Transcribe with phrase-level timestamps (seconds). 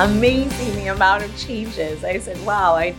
[0.00, 2.04] amazing the amount of changes.
[2.04, 2.94] I said, wow, I,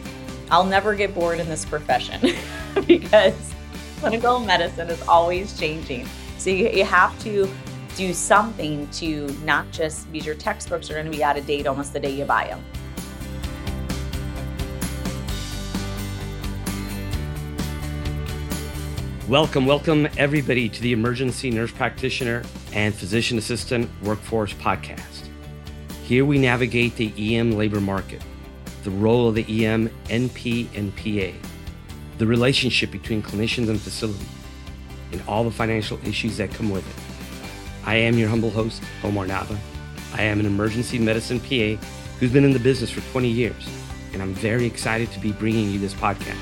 [0.52, 2.36] I'll never get bored in this profession
[2.88, 3.34] because
[4.00, 6.08] clinical medicine is always changing.
[6.38, 7.50] So you, you have to
[7.96, 11.66] do something to not just because your textbooks are going to be out of date
[11.66, 12.64] almost the day you buy them.
[19.28, 22.44] Welcome, welcome everybody to the Emergency Nurse Practitioner
[22.74, 25.31] and Physician Assistant Workforce Podcast.
[26.12, 28.22] Here we navigate the EM labor market,
[28.84, 31.32] the role of the EM, NP, and PA,
[32.18, 34.26] the relationship between clinicians and facility,
[35.14, 37.88] and all the financial issues that come with it.
[37.88, 39.58] I am your humble host, Omar Nava.
[40.14, 41.82] I am an emergency medicine PA
[42.20, 43.66] who's been in the business for 20 years,
[44.12, 46.36] and I'm very excited to be bringing you this podcast.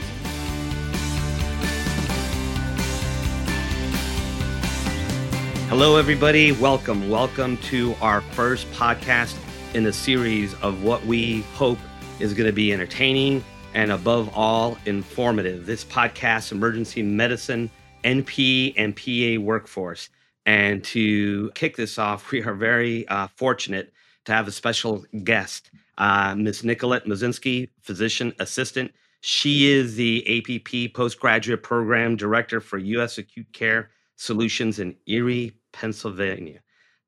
[5.69, 6.53] Hello, everybody.
[6.53, 7.07] Welcome.
[7.07, 9.35] Welcome to our first podcast
[9.73, 11.77] in a series of what we hope
[12.19, 13.43] is going to be entertaining
[13.75, 15.65] and, above all, informative.
[15.65, 17.69] This podcast, Emergency Medicine,
[18.03, 20.09] NP, and PA Workforce.
[20.45, 23.93] And to kick this off, we are very uh, fortunate
[24.25, 26.63] to have a special guest, uh, Ms.
[26.63, 28.91] Nicolette Mosinski, physician assistant.
[29.21, 33.17] She is the APP postgraduate program director for U.S.
[33.17, 36.61] Acute Care Solutions in Erie, Pennsylvania.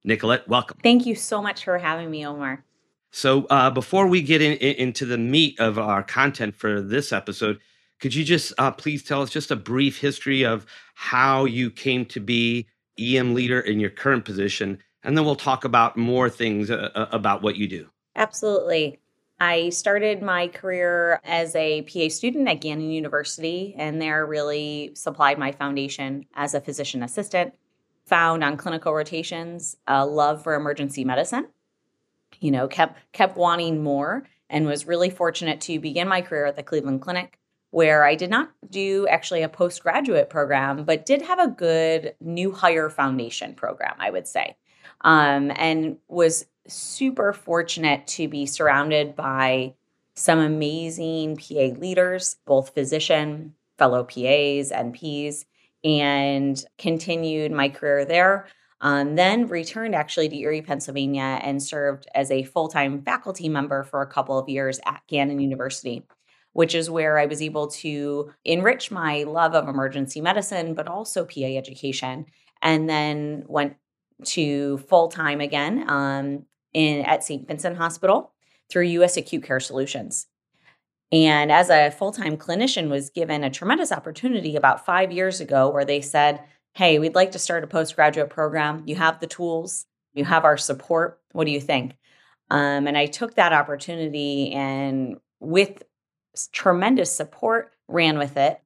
[0.04, 0.78] Nicolette, welcome.
[0.82, 2.64] Thank you so much for having me, Omar.
[3.12, 7.12] So, uh, before we get in, in, into the meat of our content for this
[7.12, 7.60] episode,
[8.00, 12.06] could you just uh, please tell us just a brief history of how you came
[12.06, 14.80] to be EM leader in your current position?
[15.04, 17.88] And then we'll talk about more things uh, uh about what you do.
[18.16, 19.00] Absolutely.
[19.40, 25.40] I started my career as a PA student at Gannon University, and there really supplied
[25.40, 27.54] my foundation as a physician assistant
[28.12, 31.48] found on clinical rotations a love for emergency medicine.
[32.40, 36.58] You know, kept kept wanting more and was really fortunate to begin my career at
[36.58, 37.40] the Cleveland Clinic
[37.72, 42.52] where I did not do actually a postgraduate program, but did have a good new
[42.52, 44.58] hire foundation program, I would say.
[45.02, 49.74] Um, and was super fortunate to be surrounded by
[50.16, 55.46] some amazing PA leaders, both physician, fellow PAs, NPs,
[55.84, 58.48] and continued my career there.
[58.82, 63.84] Um, then returned actually to Erie, Pennsylvania, and served as a full time faculty member
[63.84, 66.04] for a couple of years at Gannon University,
[66.54, 71.26] which is where I was able to enrich my love of emergency medicine, but also
[71.26, 72.26] PA education.
[72.64, 73.76] And then went
[74.24, 77.48] to full time again um, in at St.
[77.48, 78.34] Vincent Hospital
[78.70, 79.18] through U.S.
[79.18, 80.28] Acute Care Solutions.
[81.12, 85.70] And as a full time clinician, was given a tremendous opportunity about five years ago
[85.70, 86.42] where they said,
[86.74, 88.84] Hey, we'd like to start a postgraduate program.
[88.86, 91.20] You have the tools, you have our support.
[91.34, 91.96] What do you think?
[92.50, 95.84] Um, and I took that opportunity and, with
[96.52, 98.62] tremendous support, ran with it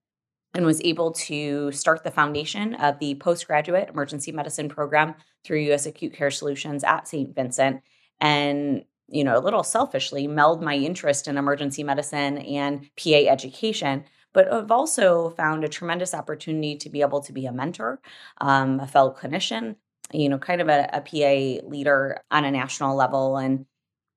[0.54, 5.86] and was able to start the foundation of the postgraduate emergency medicine program through US
[5.86, 7.34] Acute Care Solutions at St.
[7.36, 7.82] Vincent.
[8.20, 14.04] And you know, a little selfishly meld my interest in emergency medicine and PA education.
[14.34, 18.02] But I've also found a tremendous opportunity to be able to be a mentor,
[18.42, 19.76] um, a fellow clinician,
[20.12, 23.38] you know, kind of a, a PA leader on a national level.
[23.38, 23.66] And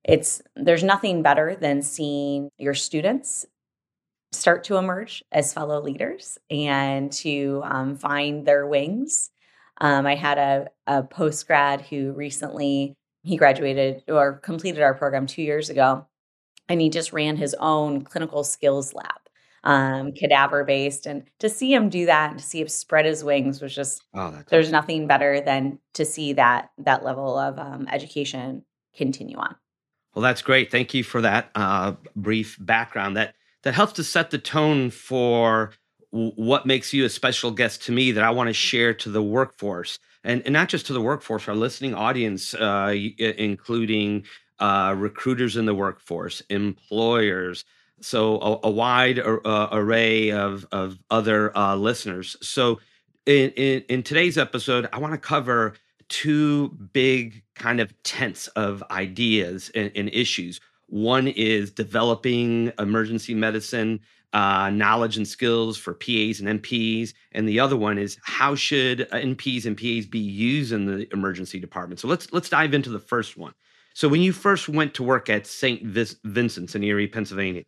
[0.04, 3.46] it's there's nothing better than seeing your students
[4.32, 9.30] start to emerge as fellow leaders and to um, find their wings.
[9.80, 12.96] Um, I had a, a post grad who recently
[13.28, 16.06] he graduated or completed our program two years ago,
[16.66, 19.20] and he just ran his own clinical skills lab,
[19.64, 21.04] um, cadaver based.
[21.04, 24.02] And to see him do that and to see him spread his wings was just
[24.14, 24.72] oh, there's awesome.
[24.72, 28.64] nothing better than to see that that level of um, education
[28.96, 29.54] continue on.
[30.14, 30.70] Well, that's great.
[30.70, 33.18] Thank you for that uh, brief background.
[33.18, 35.72] That that helps to set the tone for
[36.10, 39.22] what makes you a special guest to me that I want to share to the
[39.22, 44.24] workforce and, and not just to the workforce, our listening audience, uh, including
[44.58, 47.64] uh, recruiters in the workforce, employers,
[48.00, 52.36] so a, a wide uh, array of, of other uh, listeners.
[52.40, 52.80] So
[53.26, 55.74] in, in, in today's episode, I want to cover
[56.08, 60.60] two big kind of tents of ideas and, and issues.
[60.86, 64.00] One is developing emergency medicine
[64.32, 69.08] uh, knowledge and skills for PAs and NPs, and the other one is how should
[69.10, 72.00] NPs and PAs be used in the emergency department.
[72.00, 73.54] So let's let's dive into the first one.
[73.94, 75.82] So when you first went to work at St.
[75.82, 77.64] Vincent's in Erie, Pennsylvania,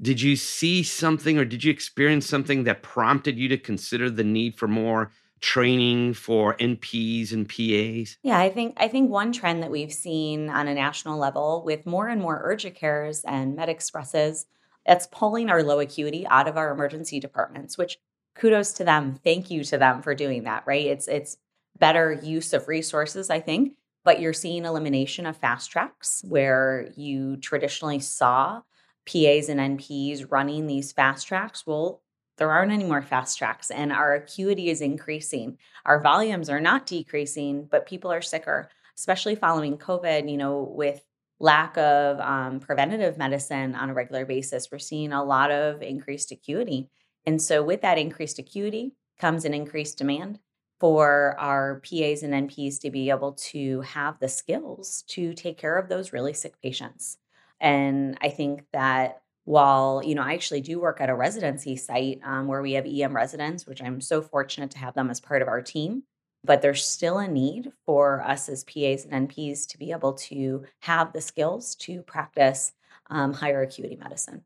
[0.00, 4.24] did you see something or did you experience something that prompted you to consider the
[4.24, 8.16] need for more training for NPs and PAs?
[8.22, 11.86] Yeah, I think I think one trend that we've seen on a national level with
[11.86, 14.46] more and more urgent cares and med expresses,
[14.88, 17.98] that's pulling our low acuity out of our emergency departments, which
[18.34, 19.20] kudos to them.
[19.22, 20.86] Thank you to them for doing that, right?
[20.86, 21.36] It's it's
[21.78, 27.36] better use of resources, I think, but you're seeing elimination of fast tracks where you
[27.36, 28.62] traditionally saw
[29.06, 31.66] PAs and NPs running these fast tracks.
[31.66, 32.00] Well,
[32.38, 35.58] there aren't any more fast tracks and our acuity is increasing.
[35.84, 41.02] Our volumes are not decreasing, but people are sicker, especially following COVID, you know, with
[41.40, 44.68] lack of um, preventative medicine on a regular basis.
[44.70, 46.88] We're seeing a lot of increased acuity.
[47.26, 50.38] And so, with that increased acuity comes an increased demand
[50.80, 55.76] for our PAs and NPs to be able to have the skills to take care
[55.76, 57.18] of those really sick patients.
[57.60, 62.20] And I think that while you know i actually do work at a residency site
[62.22, 65.40] um, where we have em residents which i'm so fortunate to have them as part
[65.40, 66.02] of our team
[66.48, 70.64] but there's still a need for us as pas and nps to be able to
[70.80, 72.72] have the skills to practice
[73.10, 74.42] um, higher acuity medicine.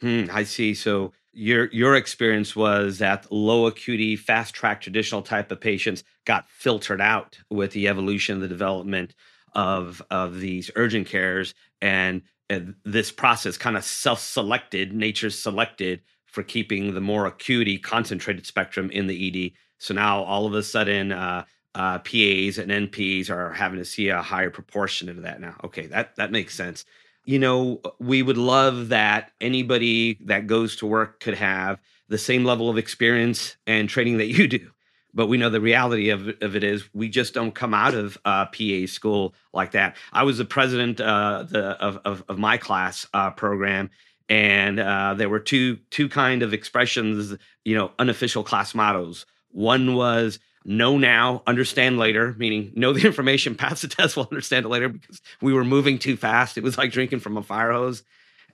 [0.00, 0.74] Hmm, i see.
[0.74, 6.48] So your your experience was that low acuity fast track traditional type of patients got
[6.48, 9.14] filtered out with the evolution the development
[9.54, 16.42] of of these urgent cares and and this process kind of self-selected nature selected for
[16.42, 21.12] keeping the more acuity concentrated spectrum in the ed so now all of a sudden
[21.12, 21.44] uh,
[21.74, 25.86] uh, pas and nps are having to see a higher proportion of that now okay
[25.86, 26.84] that that makes sense
[27.24, 32.44] you know we would love that anybody that goes to work could have the same
[32.44, 34.70] level of experience and training that you do
[35.14, 38.16] but we know the reality of, of it is we just don't come out of
[38.24, 39.96] uh, PA school like that.
[40.12, 43.90] I was the president uh, the, of, of, of my class uh, program,
[44.28, 49.26] and uh, there were two two kind of expressions, you know, unofficial class mottos.
[49.52, 54.66] One was know now, understand later, meaning know the information, pass the test, we'll understand
[54.66, 56.58] it later because we were moving too fast.
[56.58, 58.02] It was like drinking from a fire hose.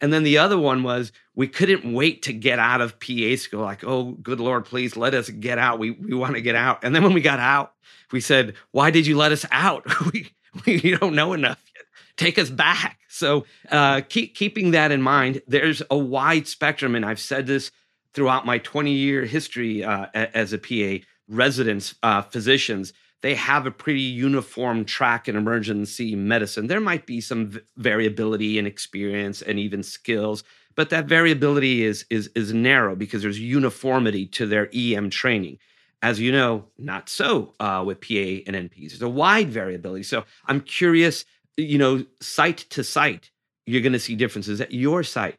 [0.00, 3.62] And then the other one was we couldn't wait to get out of PA school.
[3.62, 5.78] Like, oh, good Lord, please let us get out.
[5.78, 6.84] We, we want to get out.
[6.84, 7.72] And then when we got out,
[8.12, 9.84] we said, why did you let us out?
[10.12, 10.30] we,
[10.66, 11.84] we don't know enough yet.
[12.16, 12.98] Take us back.
[13.08, 16.94] So uh, keep, keeping that in mind, there's a wide spectrum.
[16.94, 17.70] And I've said this
[18.14, 23.70] throughout my 20 year history uh, as a PA, residents, uh, physicians, they have a
[23.70, 26.68] pretty uniform track in emergency medicine.
[26.68, 30.44] There might be some variability in experience and even skills,
[30.76, 35.58] but that variability is is is narrow because there's uniformity to their EM training.
[36.00, 38.90] As you know, not so uh, with PA and NPs.
[38.90, 40.04] There's a wide variability.
[40.04, 41.24] So I'm curious,
[41.56, 43.32] you know, site to site,
[43.66, 45.36] you're going to see differences at your site.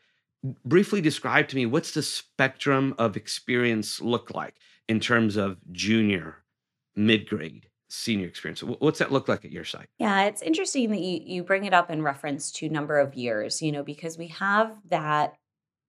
[0.65, 4.55] Briefly describe to me what's the spectrum of experience look like
[4.87, 6.37] in terms of junior,
[6.95, 8.63] mid grade, senior experience.
[8.63, 9.87] What's that look like at your site?
[9.97, 13.61] Yeah, it's interesting that you you bring it up in reference to number of years,
[13.61, 15.35] you know, because we have that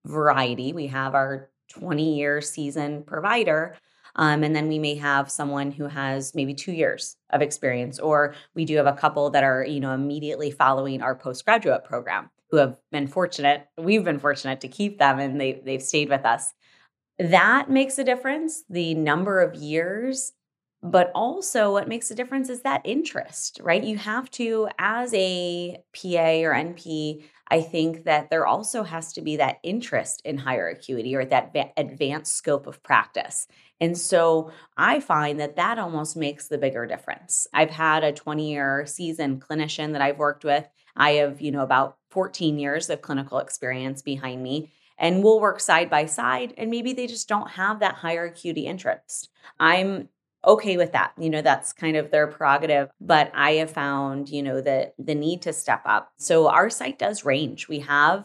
[0.05, 0.73] variety.
[0.73, 3.77] We have our 20 year season provider.
[4.17, 8.35] Um, and then we may have someone who has maybe two years of experience, or
[8.55, 12.57] we do have a couple that are, you know, immediately following our postgraduate program who
[12.59, 13.67] have been fortunate.
[13.79, 16.53] We've been fortunate to keep them and they, they've stayed with us.
[17.19, 18.65] That makes a difference.
[18.69, 20.33] The number of years
[20.83, 23.85] but also, what makes a difference is that interest, right?
[23.85, 29.21] You have to, as a PA or NP, I think that there also has to
[29.21, 33.47] be that interest in higher acuity or that advanced scope of practice.
[33.79, 37.47] And so I find that that almost makes the bigger difference.
[37.53, 40.67] I've had a 20 year seasoned clinician that I've worked with.
[40.97, 45.61] I have, you know, about 14 years of clinical experience behind me and we'll work
[45.61, 49.31] side by side and maybe they just don't have that higher acuity interest.
[49.59, 50.09] I'm
[50.45, 51.13] okay with that.
[51.19, 52.91] You know, that's kind of their prerogative.
[53.01, 56.13] But I have found, you know, that the need to step up.
[56.19, 57.69] So our site does range.
[57.69, 58.25] We have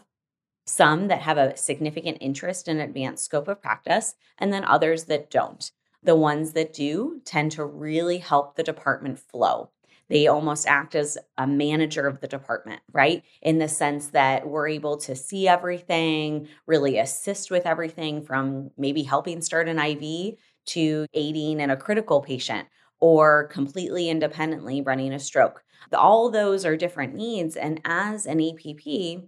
[0.66, 5.30] some that have a significant interest in advanced scope of practice, and then others that
[5.30, 5.70] don't.
[6.02, 9.70] The ones that do tend to really help the department flow.
[10.08, 13.22] They almost act as a manager of the department, right?
[13.42, 19.02] In the sense that we're able to see everything, really assist with everything from maybe
[19.02, 20.34] helping start an IV
[20.66, 22.68] to aiding in a critical patient
[23.00, 25.62] or completely independently running a stroke.
[25.92, 27.56] All those are different needs.
[27.56, 29.24] And as an APP,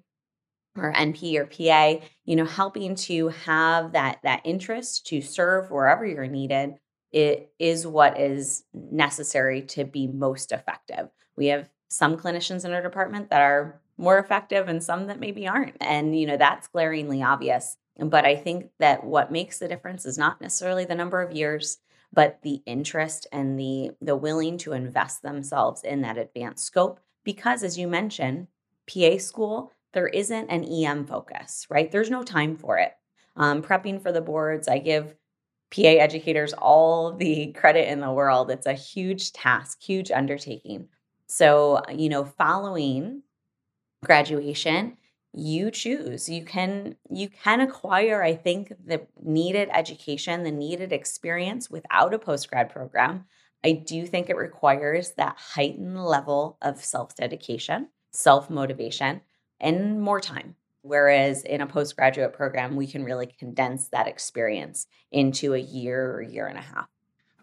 [0.76, 6.06] or NP or PA, you know, helping to have that that interest to serve wherever
[6.06, 6.74] you're needed,
[7.12, 11.08] it is what is necessary to be most effective.
[11.36, 15.48] We have some clinicians in our department that are more effective and some that maybe
[15.48, 15.76] aren't.
[15.80, 17.76] And you know, that's glaringly obvious.
[17.98, 21.78] But I think that what makes the difference is not necessarily the number of years,
[22.12, 27.62] but the interest and the the willing to invest themselves in that advanced scope because
[27.62, 28.46] as you mentioned
[28.86, 32.92] pa school there isn't an em focus right there's no time for it
[33.36, 35.14] um, prepping for the boards i give
[35.70, 38.50] pa educators all the credit in the world.
[38.50, 40.88] It's a huge task huge undertaking.
[41.26, 43.22] So you know following
[44.04, 44.96] graduation
[45.34, 46.28] you choose.
[46.28, 52.18] You can you can acquire i think the needed education the needed experience without a
[52.18, 53.24] post grad program.
[53.64, 59.20] I do think it requires that heightened level of self dedication self motivation
[59.60, 60.56] and more time
[60.88, 66.22] whereas in a postgraduate program we can really condense that experience into a year or
[66.22, 66.88] year and a half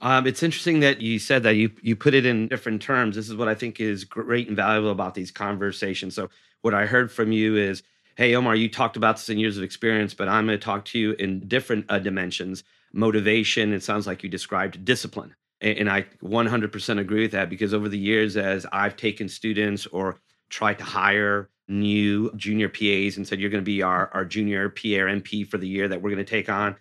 [0.01, 3.15] um, it's interesting that you said that you you put it in different terms.
[3.15, 6.13] This is what I think is great and valuable about these conversations.
[6.13, 6.29] So
[6.61, 7.81] what I heard from you is,
[8.15, 10.85] hey, Omar, you talked about this in years of experience, but I'm going to talk
[10.85, 13.73] to you in different uh, dimensions motivation.
[13.73, 15.35] It sounds like you described discipline.
[15.61, 19.85] And, and I 100% agree with that because over the years, as I've taken students
[19.87, 24.25] or tried to hire new junior PAs and said, you're going to be our, our
[24.25, 26.75] junior PA or NP for the year that we're going to take on,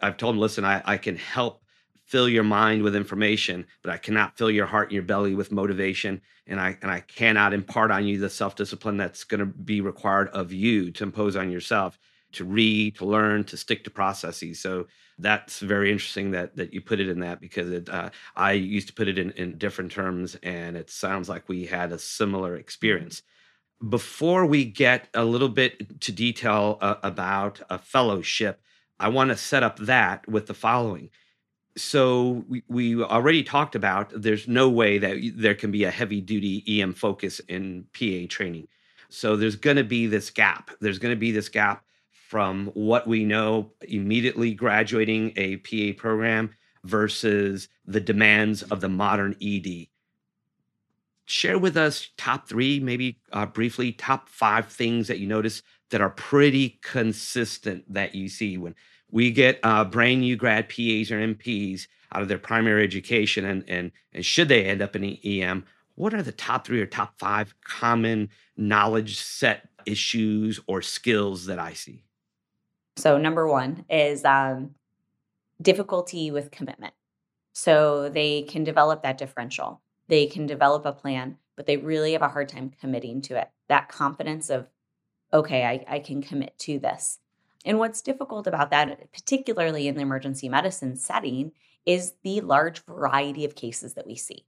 [0.00, 1.62] I've told them, listen, I, I can help
[2.06, 5.52] fill your mind with information, but I cannot fill your heart and your belly with
[5.52, 6.20] motivation.
[6.46, 10.28] And I and I cannot impart on you the self-discipline that's going to be required
[10.28, 11.98] of you to impose on yourself
[12.32, 14.60] to read, to learn, to stick to processes.
[14.60, 14.86] So
[15.18, 18.88] that's very interesting that that you put it in that because it, uh, I used
[18.88, 22.56] to put it in, in different terms, and it sounds like we had a similar
[22.56, 23.22] experience.
[23.86, 28.60] Before we get a little bit to detail uh, about a fellowship,
[28.98, 31.10] I want to set up that with the following
[31.78, 36.20] so we, we already talked about there's no way that there can be a heavy
[36.20, 38.68] duty EM focus in PA training.
[39.08, 40.70] So there's going to be this gap.
[40.80, 46.54] There's going to be this gap from what we know immediately graduating a PA program
[46.84, 49.86] versus the demands of the modern ED.
[51.28, 56.00] Share with us top three, maybe uh, briefly, top five things that you notice that
[56.00, 58.74] are pretty consistent that you see when
[59.10, 63.62] we get uh, brand new grad PAs or NPs out of their primary education, and
[63.68, 65.66] and and should they end up in EM,
[65.96, 71.58] what are the top three or top five common knowledge set issues or skills that
[71.58, 72.04] I see?
[72.96, 74.76] So number one is um,
[75.60, 76.94] difficulty with commitment.
[77.52, 79.82] So they can develop that differential.
[80.08, 83.48] They can develop a plan, but they really have a hard time committing to it.
[83.68, 84.68] That confidence of,
[85.32, 87.18] okay, I, I can commit to this.
[87.64, 91.52] And what's difficult about that, particularly in the emergency medicine setting,
[91.84, 94.44] is the large variety of cases that we see.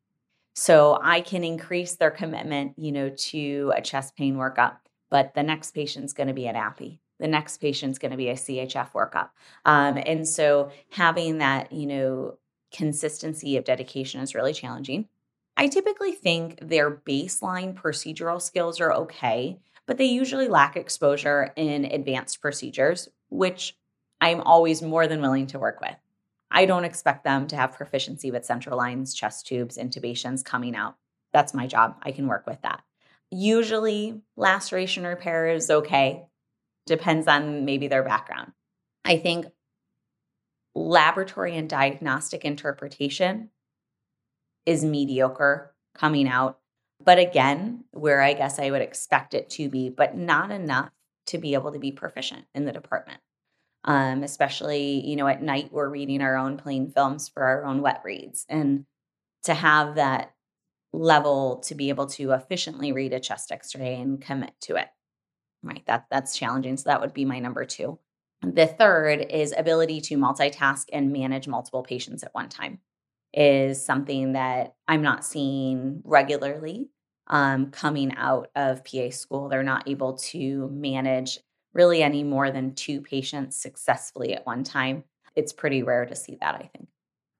[0.55, 4.76] So I can increase their commitment, you know, to a chest pain workup,
[5.09, 7.00] but the next patient's going to be an appy.
[7.19, 9.31] The next patient's going to be a CHF workup.
[9.64, 12.38] Um, and so having that, you know,
[12.73, 15.09] consistency of dedication is really challenging.
[15.61, 21.85] I typically think their baseline procedural skills are okay but they usually lack exposure in
[21.85, 23.76] advanced procedures, which
[24.21, 25.97] I'm always more than willing to work with.
[26.49, 30.95] I don't expect them to have proficiency with central lines, chest tubes, intubations coming out.
[31.33, 31.97] That's my job.
[32.05, 32.85] I can work with that.
[33.33, 36.25] Usually, laceration repair is okay,
[36.87, 38.52] depends on maybe their background.
[39.05, 39.47] I think
[40.76, 43.50] laboratory and diagnostic interpretation
[44.67, 46.61] is mediocre coming out
[47.02, 50.90] but again, where I guess I would expect it to be, but not enough
[51.26, 53.21] to be able to be proficient in the department.
[53.85, 57.81] Um, especially, you know, at night we're reading our own plain films for our own
[57.81, 58.45] wet reads.
[58.49, 58.85] And
[59.45, 60.35] to have that
[60.93, 64.88] level to be able to efficiently read a chest x-ray and commit to it.
[65.62, 65.83] Right.
[65.87, 66.76] That that's challenging.
[66.76, 67.99] So that would be my number two.
[68.43, 72.81] The third is ability to multitask and manage multiple patients at one time
[73.32, 76.88] is something that I'm not seeing regularly
[77.28, 79.49] um, coming out of PA school.
[79.49, 81.38] They're not able to manage
[81.72, 85.04] really any more than two patients successfully at one time.
[85.37, 86.88] It's pretty rare to see that, I think.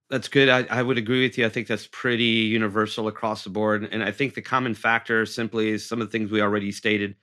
[0.09, 0.49] That's good.
[0.49, 1.47] I, I, would agree with you.
[1.47, 3.89] I think that's pretty universal across the board.
[3.93, 7.15] And I think the common factor simply is some of the things we already stated.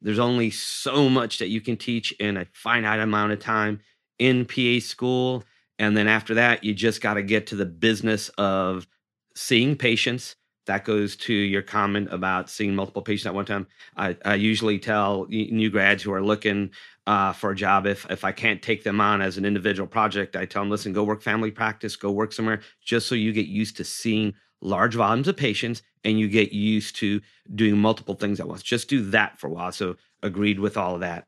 [0.00, 3.80] There's only so much that you can teach in a finite amount of time
[4.18, 5.42] in PA school.
[5.78, 8.86] And then after that, you just got to get to the business of
[9.34, 10.36] seeing patients.
[10.66, 13.66] That goes to your comment about seeing multiple patients at one time.
[13.96, 16.70] I, I usually tell new grads who are looking
[17.06, 20.34] uh, for a job if if I can't take them on as an individual project,
[20.34, 23.46] I tell them, listen, go work family practice, go work somewhere, just so you get
[23.46, 27.20] used to seeing large volumes of patients and you get used to
[27.54, 28.62] doing multiple things at once.
[28.62, 29.70] Just do that for a while.
[29.70, 31.26] So agreed with all of that.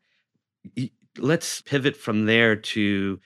[1.16, 3.20] Let's pivot from there to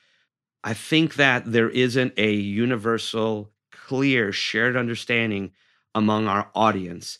[0.64, 5.52] I think that there isn't a universal, clear, shared understanding
[5.94, 7.18] among our audience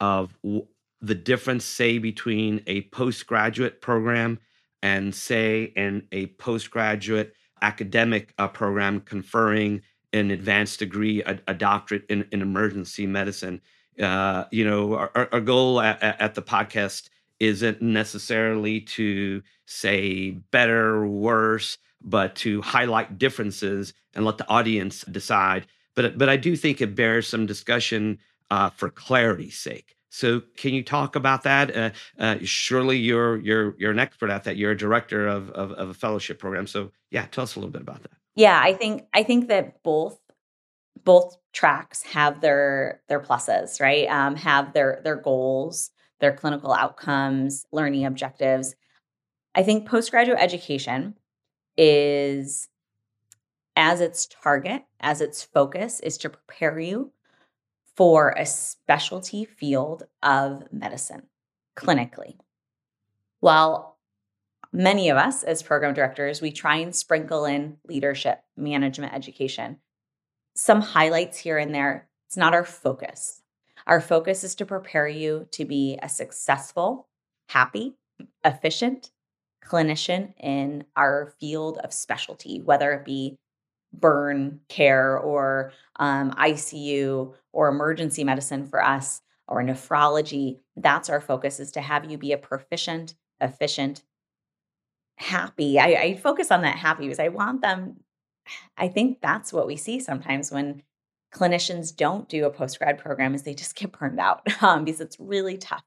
[0.00, 0.66] of w-
[1.00, 4.38] the difference, say, between a postgraduate program
[4.82, 9.82] and, say, in a postgraduate academic uh, program conferring
[10.12, 13.60] an advanced degree, a, a doctorate in, in, emergency medicine.
[14.00, 17.08] Uh, you know, our, our goal at, at, the podcast
[17.40, 25.66] isn't necessarily to say better, worse, but to highlight differences and let the audience decide.
[25.94, 28.18] But but I do think it bears some discussion
[28.50, 29.96] uh, for clarity's sake.
[30.10, 31.74] So, can you talk about that?
[31.74, 34.58] Uh, uh, surely you're you're you're an expert at that.
[34.58, 36.66] You're a director of, of, of a fellowship program.
[36.66, 38.12] So, yeah, tell us a little bit about that.
[38.34, 40.18] Yeah, I think I think that both
[41.02, 44.06] both tracks have their their pluses, right?
[44.08, 45.90] Um, have their their goals,
[46.20, 48.74] their clinical outcomes, learning objectives.
[49.54, 51.14] I think postgraduate education
[51.76, 52.68] is
[53.76, 57.12] as its target, as its focus, is to prepare you
[57.96, 61.22] for a specialty field of medicine
[61.76, 62.36] clinically.
[63.40, 63.98] While
[64.72, 69.78] many of us as program directors, we try and sprinkle in leadership, management, education.
[70.54, 72.08] Some highlights here and there.
[72.26, 73.42] It's not our focus.
[73.86, 77.08] Our focus is to prepare you to be a successful,
[77.48, 77.96] happy,
[78.44, 79.10] efficient
[79.66, 83.38] clinician in our field of specialty, whether it be
[83.92, 90.58] burn care or um, ICU or emergency medicine for us or nephrology.
[90.76, 94.02] That's our focus is to have you be a proficient, efficient,
[95.16, 95.78] happy.
[95.78, 98.00] I, I focus on that happy because I want them.
[98.76, 100.82] I think that's what we see sometimes when
[101.32, 105.00] clinicians don't do a post grad program is they just get burned out um, because
[105.00, 105.84] it's really tough.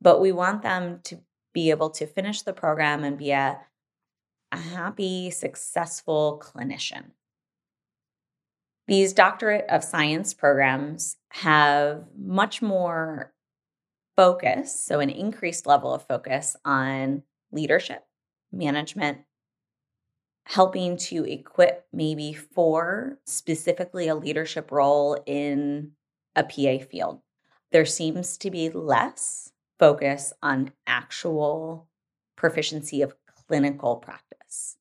[0.00, 1.20] But we want them to
[1.56, 3.58] be able to finish the program and be a,
[4.52, 7.12] a happy, successful clinician.
[8.86, 13.32] These doctorate of science programs have much more
[14.18, 18.04] focus, so an increased level of focus on leadership,
[18.52, 19.20] management,
[20.44, 25.92] helping to equip maybe for specifically a leadership role in
[26.36, 27.22] a PA field.
[27.72, 31.88] There seems to be less focus on actual
[32.36, 33.14] proficiency of
[33.48, 34.76] clinical practice.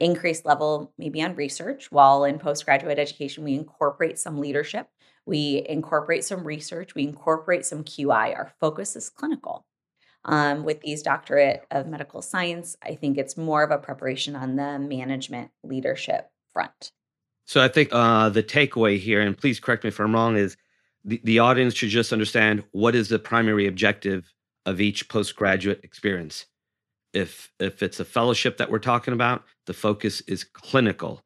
[0.00, 1.90] Increased level maybe on research.
[1.90, 4.88] While in postgraduate education we incorporate some leadership.
[5.26, 6.94] We incorporate some research.
[6.94, 9.64] We incorporate some qi our focus is clinical.
[10.24, 14.56] Um, with these doctorate of medical science i think it's more of a preparation on
[14.56, 16.92] the management leadership front.
[17.46, 20.56] So i think uh, the takeaway here and please correct me if i'm wrong is
[21.08, 24.32] the, the audience should just understand what is the primary objective
[24.66, 26.44] of each postgraduate experience.
[27.14, 31.24] If if it's a fellowship that we're talking about the focus is clinical.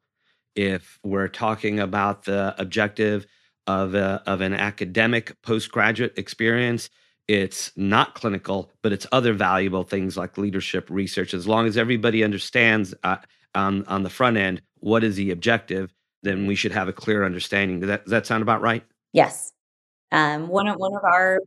[0.55, 3.27] If we're talking about the objective
[3.67, 6.89] of a, of an academic postgraduate experience
[7.29, 11.33] it's not clinical but it's other valuable things like leadership research.
[11.33, 13.17] As long as everybody understands uh,
[13.53, 17.25] on on the front end what is the objective then we should have a clear
[17.25, 17.81] understanding.
[17.81, 18.85] Does that, does that sound about right?
[19.11, 19.52] Yes
[20.13, 21.39] um, one of one of our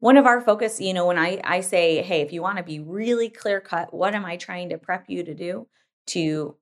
[0.00, 2.64] one of our focus, you know, when I I say, hey, if you want to
[2.64, 5.68] be really clear cut, what am I trying to prep you to do
[6.08, 6.56] to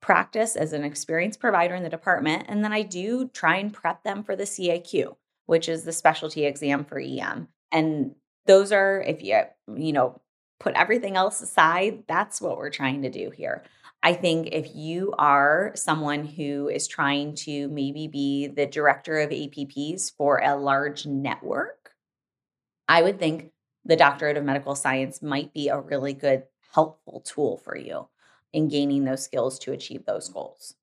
[0.00, 2.44] practice as an experienced provider in the department?
[2.48, 6.46] And then I do try and prep them for the CAQ, which is the specialty
[6.46, 7.48] exam for EM.
[7.72, 8.14] And
[8.46, 9.40] those are, if you,
[9.74, 10.20] you know,
[10.60, 13.64] put everything else aside, that's what we're trying to do here.
[14.04, 19.30] I think if you are someone who is trying to maybe be the director of
[19.30, 21.94] APPs for a large network,
[22.86, 23.52] I would think
[23.86, 26.42] the doctorate of medical science might be a really good,
[26.74, 28.06] helpful tool for you
[28.52, 30.74] in gaining those skills to achieve those goals.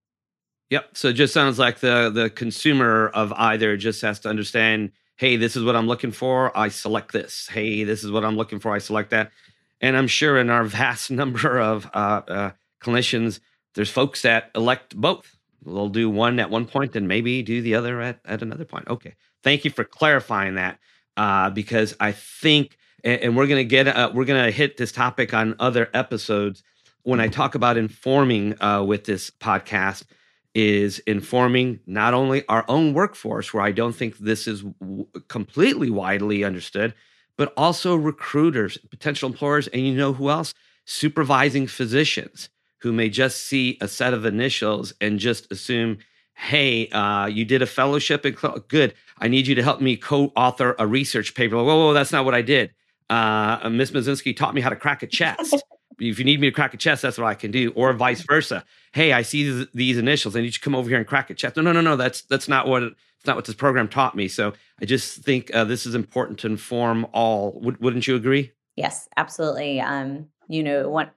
[0.71, 0.97] Yep.
[0.97, 5.37] So it just sounds like the the consumer of either just has to understand, hey,
[5.37, 6.57] this is what I'm looking for.
[6.57, 7.47] I select this.
[7.47, 8.73] Hey, this is what I'm looking for.
[8.73, 9.31] I select that.
[9.79, 13.39] And I'm sure in our vast number of uh, uh, clinicians,
[13.75, 15.37] there's folks that elect both.
[15.65, 18.87] They'll do one at one point and maybe do the other at, at another point.
[18.89, 19.15] Okay.
[19.43, 20.79] Thank you for clarifying that
[21.17, 25.33] uh, because I think, and, and we're gonna get, uh, we're gonna hit this topic
[25.33, 26.63] on other episodes.
[27.03, 30.05] When I talk about informing uh, with this podcast,
[30.53, 35.89] is informing not only our own workforce, where I don't think this is w- completely
[35.89, 36.93] widely understood,
[37.37, 40.53] but also recruiters, potential employers, and you know who else?
[40.85, 42.49] Supervising physicians
[42.81, 45.97] who may just see a set of initials and just assume
[46.33, 48.33] hey, uh, you did a fellowship in
[48.67, 48.95] good.
[49.19, 51.55] I need you to help me co-author a research paper.
[51.55, 52.73] Whoa, whoa, that's not what I did.
[53.11, 55.61] Uh, Miss Mosinski taught me how to crack a chest.
[55.99, 58.21] if you need me to crack a chest, that's what I can do, or vice
[58.21, 58.65] versa.
[58.91, 60.35] Hey, I see these, these initials.
[60.35, 61.57] I need you to come over here and crack a chest.
[61.57, 61.95] No, no, no, no.
[61.95, 64.27] That's that's not what it's not what this program taught me.
[64.27, 67.53] So I just think uh, this is important to inform all.
[67.59, 68.51] W- wouldn't you agree?
[68.75, 69.79] Yes, absolutely.
[69.79, 71.11] Um, you know, one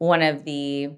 [0.00, 0.88] one of the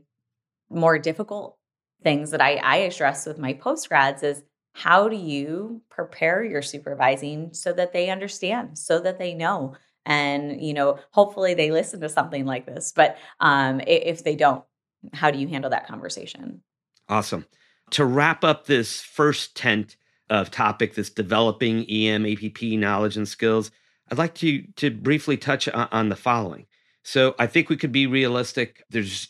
[0.71, 1.59] more difficult
[2.05, 4.43] things that I, I address with my postgrads is
[4.75, 9.75] how do you prepare your supervising so that they understand, so that they know,
[10.07, 12.93] and you know, hopefully they listen to something like this.
[12.95, 14.65] But um, if they don't,
[15.13, 16.63] how do you handle that conversation?
[17.09, 17.45] Awesome.
[17.91, 19.97] To wrap up this first tent
[20.31, 23.73] of topic, this developing EM APP knowledge and skills,
[24.11, 26.67] I'd like to to briefly touch on, on the following.
[27.03, 28.85] So I think we could be realistic.
[28.91, 29.29] There's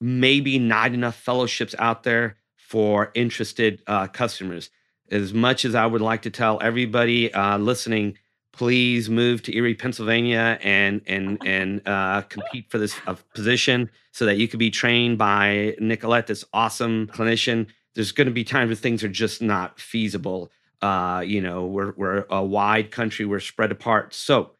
[0.00, 4.70] maybe not enough fellowships out there for interested uh, customers.
[5.10, 8.18] As much as I would like to tell everybody uh, listening,
[8.52, 14.26] please move to Erie, Pennsylvania, and and and uh, compete for this uh, position so
[14.26, 17.68] that you could be trained by Nicolette, this awesome clinician.
[17.94, 20.50] There's going to be times where things are just not feasible.
[20.82, 24.12] Uh, you know, we're we're a wide country, we're spread apart.
[24.12, 24.50] So,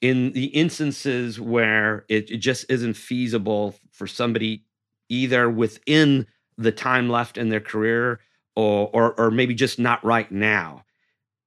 [0.00, 4.64] in the instances where it, it just isn't feasible for somebody
[5.08, 8.20] either within the time left in their career
[8.54, 10.84] or, or, or maybe just not right now.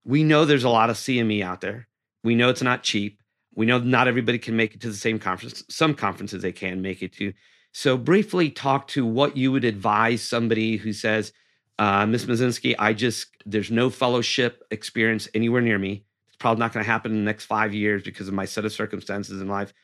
[0.03, 1.87] We know there's a lot of CME out there.
[2.23, 3.19] We know it's not cheap.
[3.53, 5.63] We know not everybody can make it to the same conference.
[5.69, 7.33] Some conferences they can make it to.
[7.73, 11.31] So, briefly talk to what you would advise somebody who says,
[11.79, 12.25] uh, Ms.
[12.25, 16.03] Mosinski, I just, there's no fellowship experience anywhere near me.
[16.41, 18.73] Probably not going to happen in the next five years because of my set of
[18.73, 19.75] circumstances in life.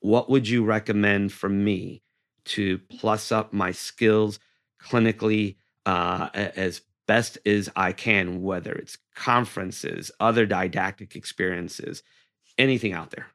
[0.00, 2.02] What would you recommend for me
[2.46, 4.38] to plus up my skills
[4.82, 12.02] clinically uh, as best as I can, whether it's conferences, other didactic experiences,
[12.56, 13.26] anything out there?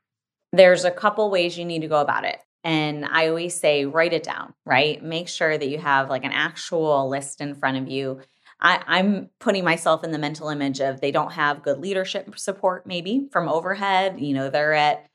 [0.51, 2.39] There's a couple ways you need to go about it.
[2.63, 4.99] And I always say, write it down, right?
[5.03, 8.21] Make sure that you have like an actual list in front of you.
[8.59, 12.87] I, am putting myself in the mental image of they don't have good leadership support,
[12.87, 14.19] maybe from overhead.
[14.19, 15.07] You know, they're at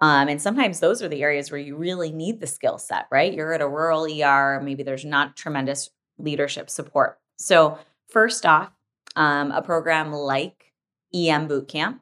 [0.00, 3.32] um, and sometimes those are the areas where you really need the skill set, right?
[3.32, 7.18] You're at a rural ER, maybe there's not tremendous leadership support.
[7.36, 8.70] So, first off,
[9.16, 10.72] um, a program like
[11.14, 12.00] EM Bootcamp,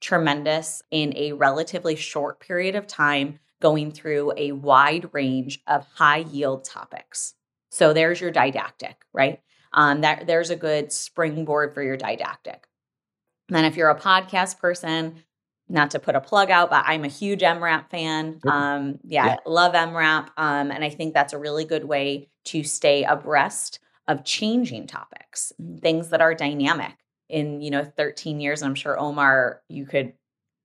[0.00, 6.18] tremendous in a relatively short period of time, going through a wide range of high
[6.18, 7.34] yield topics.
[7.70, 9.40] So, there's your didactic, right?
[9.72, 12.66] Um, that there's a good springboard for your didactic.
[13.48, 15.22] then, if you're a podcast person,
[15.68, 18.40] not to put a plug out, but I'm a huge EM:RAP fan.
[18.46, 19.36] Um, yeah, yeah.
[19.46, 20.30] love EM:RAP.
[20.36, 23.78] Um, and I think that's a really good way to stay abreast
[24.08, 26.94] of changing topics, things that are dynamic.
[27.28, 30.14] In, you know, 13 years, I'm sure Omar, you could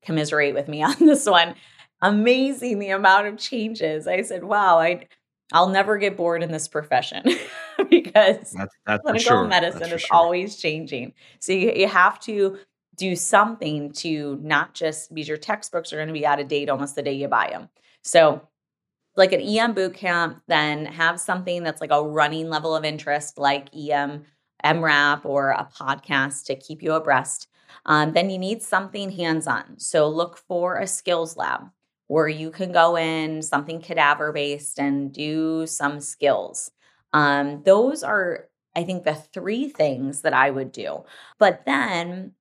[0.03, 1.53] commiserate with me on this one.
[2.01, 4.07] Amazing the amount of changes.
[4.07, 5.07] I said, wow, I
[5.51, 7.23] I'll never get bored in this profession
[7.89, 9.47] because that's, that's clinical sure.
[9.47, 10.15] medicine is sure.
[10.15, 11.13] always changing.
[11.39, 12.57] So you, you have to
[12.95, 16.69] do something to not just because your textbooks are going to be out of date
[16.69, 17.69] almost the day you buy them.
[18.03, 18.47] So,
[19.17, 23.37] like an EM boot camp, then have something that's like a running level of interest,
[23.37, 24.25] like EM
[24.63, 27.47] MRAP or a podcast to keep you abreast.
[27.85, 29.77] Um, then you need something hands on.
[29.77, 31.69] So, look for a skills lab
[32.07, 36.71] where you can go in something cadaver based and do some skills.
[37.13, 41.03] Um, those are, I think, the three things that I would do.
[41.39, 42.33] But then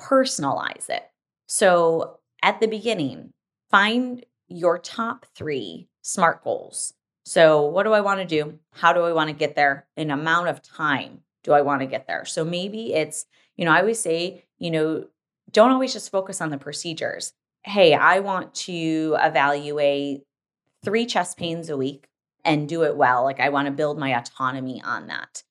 [0.00, 1.04] personalize it.
[1.46, 3.32] So at the beginning,
[3.70, 6.94] find your top three SMART goals.
[7.24, 8.58] So, what do I want to do?
[8.72, 9.86] How do I want to get there?
[9.96, 12.24] In amount of time do I want to get there?
[12.24, 15.06] So, maybe it's, you know, I always say, you know,
[15.50, 17.32] don't always just focus on the procedures.
[17.64, 20.22] Hey, I want to evaluate
[20.84, 22.08] three chest pains a week
[22.44, 23.22] and do it well.
[23.22, 25.42] Like, I want to build my autonomy on that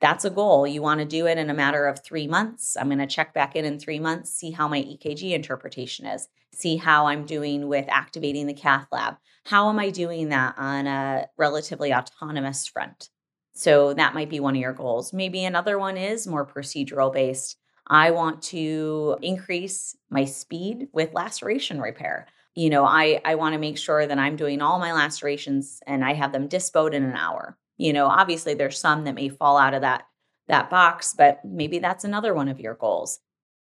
[0.00, 0.66] that's a goal.
[0.66, 2.76] You want to do it in a matter of three months.
[2.76, 6.28] I'm going to check back in in three months, see how my EKG interpretation is,
[6.54, 9.16] see how I'm doing with activating the cath lab.
[9.44, 13.10] How am I doing that on a relatively autonomous front?
[13.54, 15.12] So that might be one of your goals.
[15.12, 17.56] Maybe another one is more procedural based.
[17.90, 22.28] I want to increase my speed with laceration repair.
[22.54, 26.04] You know, I, I want to make sure that I'm doing all my lacerations and
[26.04, 27.58] I have them disposed in an hour.
[27.80, 30.04] You know obviously there's some that may fall out of that
[30.48, 33.20] that box but maybe that's another one of your goals.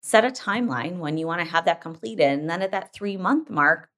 [0.02, 3.16] Set a timeline when you want to have that completed and then at that 3
[3.16, 3.88] month mark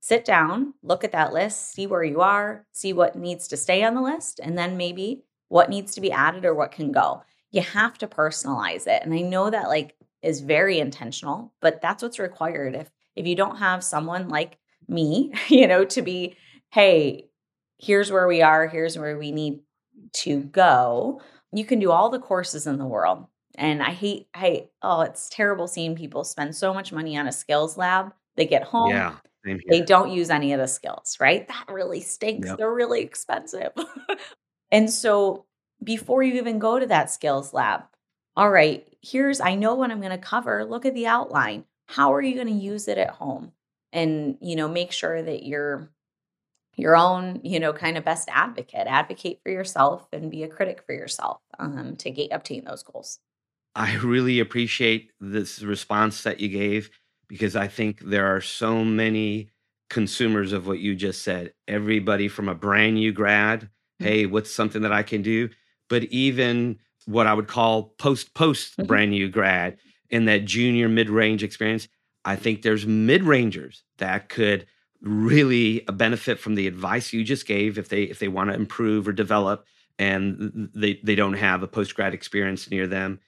[0.00, 3.82] sit down look at that list see where you are see what needs to stay
[3.82, 7.22] on the list and then maybe what needs to be added or what can go
[7.50, 12.02] you have to personalize it and i know that like is very intentional but that's
[12.02, 14.58] what's required if if you don't have someone like
[14.88, 16.36] me you know to be
[16.70, 17.28] hey,
[17.78, 19.60] here's where we are, here's where we need
[20.12, 21.20] to go.
[21.52, 23.26] You can do all the courses in the world.
[23.56, 27.32] And I hate, I, oh, it's terrible seeing people spend so much money on a
[27.32, 28.12] skills lab.
[28.36, 29.16] They get home, Yeah.
[29.44, 31.46] Same they don't use any of the skills, right?
[31.48, 32.48] That really stinks.
[32.48, 32.58] Yep.
[32.58, 33.70] They're really expensive.
[34.70, 35.46] and so
[35.82, 37.82] before you even go to that skills lab,
[38.36, 40.64] all right, here's, I know what I'm going to cover.
[40.64, 41.64] Look at the outline.
[41.86, 43.52] How are you going to use it at home?
[43.92, 45.90] And, you know, make sure that you're
[46.76, 48.86] your own, you know, kind of best advocate.
[48.86, 53.18] Advocate for yourself and be a critic for yourself um, to get, obtain those goals.
[53.74, 56.90] I really appreciate this response that you gave
[57.28, 59.50] because I think there are so many
[59.90, 61.52] consumers of what you just said.
[61.66, 65.48] Everybody from a brand new grad, hey, what's something that I can do?
[65.88, 68.86] But even what I would call post post Mhm.
[68.86, 69.78] brand new grad
[70.10, 71.88] in that junior mid range experience,
[72.24, 74.66] I think there's mid rangers that could
[75.00, 79.06] really benefit from the advice you just gave if they if they want to improve
[79.06, 79.64] or develop
[79.98, 83.20] and they they don't have a post grad experience near them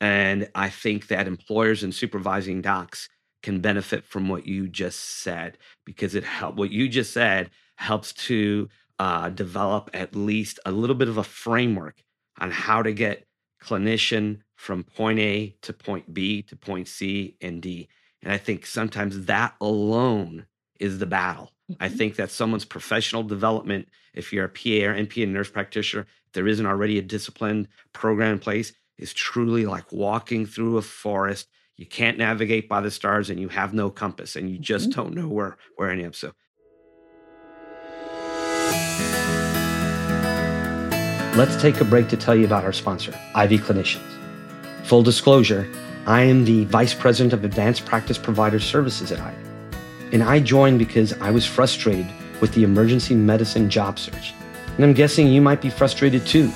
[0.00, 3.08] and I think that employers and supervising docs
[3.42, 8.12] can benefit from what you just said because it help what you just said helps
[8.12, 12.02] to uh, develop at least a little bit of a framework
[12.38, 13.26] on how to get
[13.62, 17.88] clinician from point A to point B to point C and D.
[18.22, 20.46] And I think sometimes that alone
[20.80, 21.52] is the battle.
[21.80, 21.96] I Mhm.
[21.96, 26.32] think that someone's professional development, if you're a PA or NP and nurse practitioner, if
[26.32, 31.48] there isn't already a disciplined program in place, is truly like walking through a forest.
[31.76, 34.94] You can't navigate by the stars and you have no compass and you just Mhm.
[34.94, 36.16] don't know where where any of.
[36.16, 36.32] So
[41.36, 44.00] Let's take a break to tell you about our sponsor, Ivy Clinicians.
[44.84, 45.70] Full disclosure,
[46.06, 49.36] I am the Vice President of Advanced Practice Provider Services at Ivy.
[50.12, 52.06] And I joined because I was frustrated
[52.40, 54.32] with the emergency medicine job search.
[54.76, 56.50] And I'm guessing you might be frustrated too.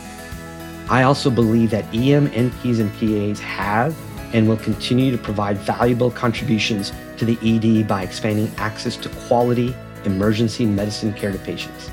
[0.89, 3.95] I also believe that EM, NPs, and PAs have
[4.35, 9.77] and will continue to provide valuable contributions to the ED by expanding access to quality
[10.07, 11.91] emergency medicine care to patients.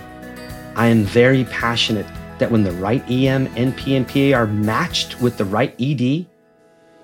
[0.78, 2.06] I am very passionate
[2.40, 6.26] that when the right EM, NP, and PA are matched with the right ED,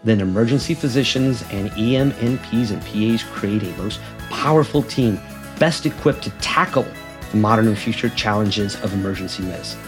[0.03, 5.19] then emergency physicians and EM, NPs, and PAs create a most powerful team
[5.59, 6.85] best equipped to tackle
[7.31, 9.79] the modern and future challenges of emergency medicine.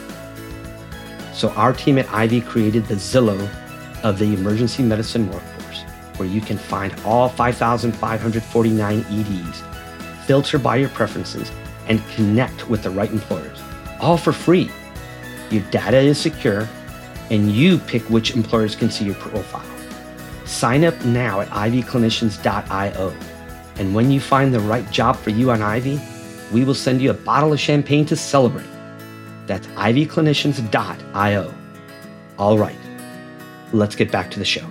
[1.33, 3.49] So, our team at Ivy created the Zillow
[4.03, 5.81] of the emergency medicine workforce,
[6.17, 9.63] where you can find all 5,549 EDs,
[10.25, 11.51] filter by your preferences,
[11.87, 13.61] and connect with the right employers,
[13.99, 14.71] all for free.
[15.51, 16.67] Your data is secure,
[17.29, 19.65] and you pick which employers can see your profile.
[20.45, 23.13] Sign up now at ivyclinicians.io.
[23.77, 25.99] And when you find the right job for you on Ivy,
[26.53, 28.67] we will send you a bottle of champagne to celebrate.
[29.47, 31.53] That's ivyclinicians.io.
[32.37, 32.75] All right,
[33.73, 34.65] let's get back to the show.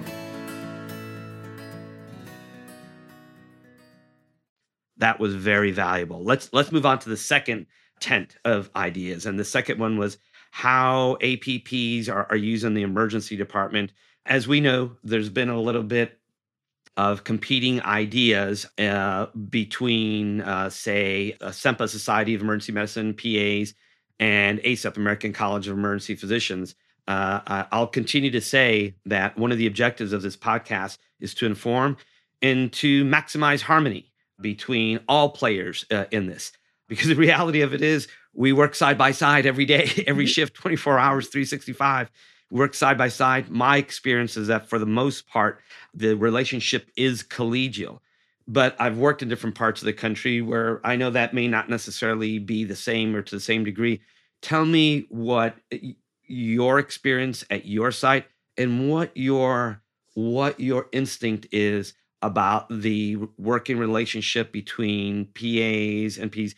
[5.05, 6.25] that was very valuable.
[6.25, 7.67] Let's let's move on to the second
[8.01, 9.27] tent of ideas.
[9.27, 10.17] And the second one was
[10.55, 13.91] how APPs are, are used in the emergency department.
[14.25, 16.21] As we know, there's been a little bit
[16.97, 23.75] of competing ideas uh, between, uh, say, uh, SEMPA, Society of Emergency Medicine, PAs,
[24.21, 26.77] and ACEP, American College of Emergency Physicians.
[27.09, 31.47] Uh, I'll continue to say that one of the objectives of this podcast is to
[31.47, 31.97] inform
[32.43, 36.53] and to maximize harmony between all players uh, in this.
[36.87, 40.31] Because the reality of it is, we work side by side every day, every mm-hmm.
[40.31, 42.11] shift, 24 hours, 365.
[42.51, 43.49] Work side by side.
[43.49, 45.61] My experience is that for the most part,
[45.95, 48.01] the relationship is collegial.
[48.47, 51.71] But I've worked in different parts of the country where I know that may not
[51.71, 54.03] necessarily be the same or to the same degree.
[54.43, 55.57] Tell me what
[56.27, 58.27] your experience at your site
[58.59, 59.81] and what your
[60.15, 66.55] what your instinct is about the working relationship between PAs and Ps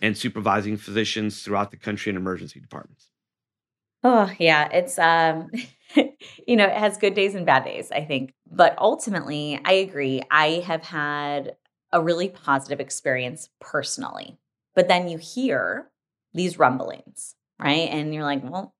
[0.00, 3.10] and supervising physicians throughout the country in emergency departments.
[4.02, 5.50] Oh, yeah, it's um
[6.46, 8.32] you know, it has good days and bad days, I think.
[8.50, 10.22] But ultimately, I agree.
[10.30, 11.56] I have had
[11.92, 14.38] a really positive experience personally.
[14.74, 15.90] But then you hear
[16.32, 17.88] these rumblings, right?
[17.90, 18.74] And you're like, well,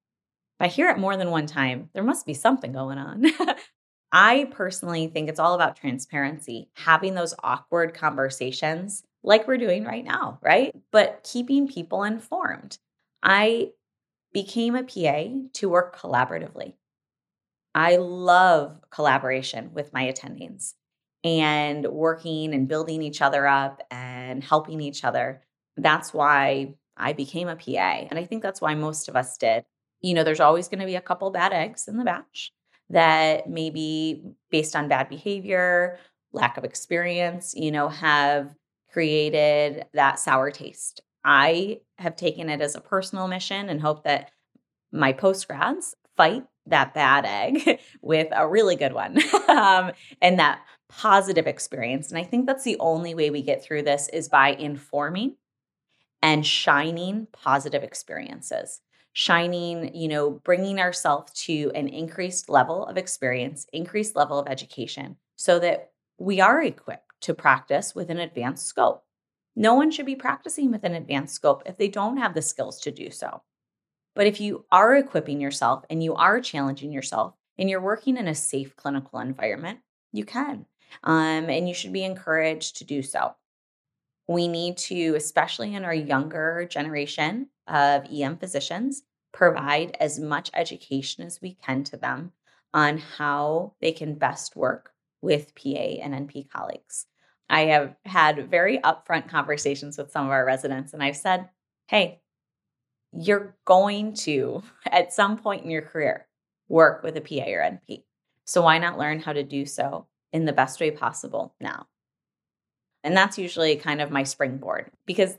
[0.59, 3.27] if I hear it more than one time, there must be something going on.
[4.13, 10.05] I personally think it's all about transparency, having those awkward conversations like we're doing right
[10.05, 10.75] now, right?
[10.91, 12.79] But keeping people informed.
[13.23, 13.71] I
[14.33, 16.75] became a PA to work collaboratively.
[17.75, 20.75] I love collaboration with my attendings
[21.23, 25.43] and working and building each other up and helping each other.
[25.77, 28.07] That's why I became a PA.
[28.09, 29.65] And I think that's why most of us did.
[30.01, 32.53] You know, there's always going to be a couple bad eggs in the batch
[32.89, 35.99] that maybe based on bad behavior,
[36.33, 38.55] lack of experience, you know, have
[38.93, 41.01] created that sour taste.
[41.25, 44.31] I have taken it as a personal mission and hope that
[44.93, 50.61] my post grads fight that bad egg with a really good one um, and that
[50.89, 52.11] positive experience.
[52.11, 55.37] And I think that's the only way we get through this is by informing
[56.23, 58.81] and shining positive experiences.
[59.13, 65.17] Shining, you know, bringing ourselves to an increased level of experience, increased level of education,
[65.37, 69.05] so that we are equipped to practice with an advanced scope.
[69.57, 72.81] No one should be practicing with an advanced scope if they don't have the skills
[72.81, 73.43] to do so.
[74.15, 78.29] But if you are equipping yourself and you are challenging yourself and you're working in
[78.29, 79.81] a safe clinical environment,
[80.13, 80.67] you can.
[81.05, 83.35] Um, and you should be encouraged to do so.
[84.27, 89.03] We need to, especially in our younger generation of EM physicians,
[89.33, 92.33] provide as much education as we can to them
[92.73, 97.07] on how they can best work with PA and NP colleagues.
[97.51, 101.49] I have had very upfront conversations with some of our residents, and I've said,
[101.89, 102.21] hey,
[103.13, 106.27] you're going to, at some point in your career,
[106.69, 108.05] work with a PA or NP.
[108.45, 111.89] So why not learn how to do so in the best way possible now?
[113.03, 115.37] And that's usually kind of my springboard because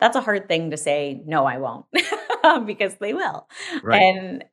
[0.00, 1.84] that's a hard thing to say, no, I won't,
[2.66, 3.46] because they will.
[3.82, 4.00] Right.
[4.00, 4.44] And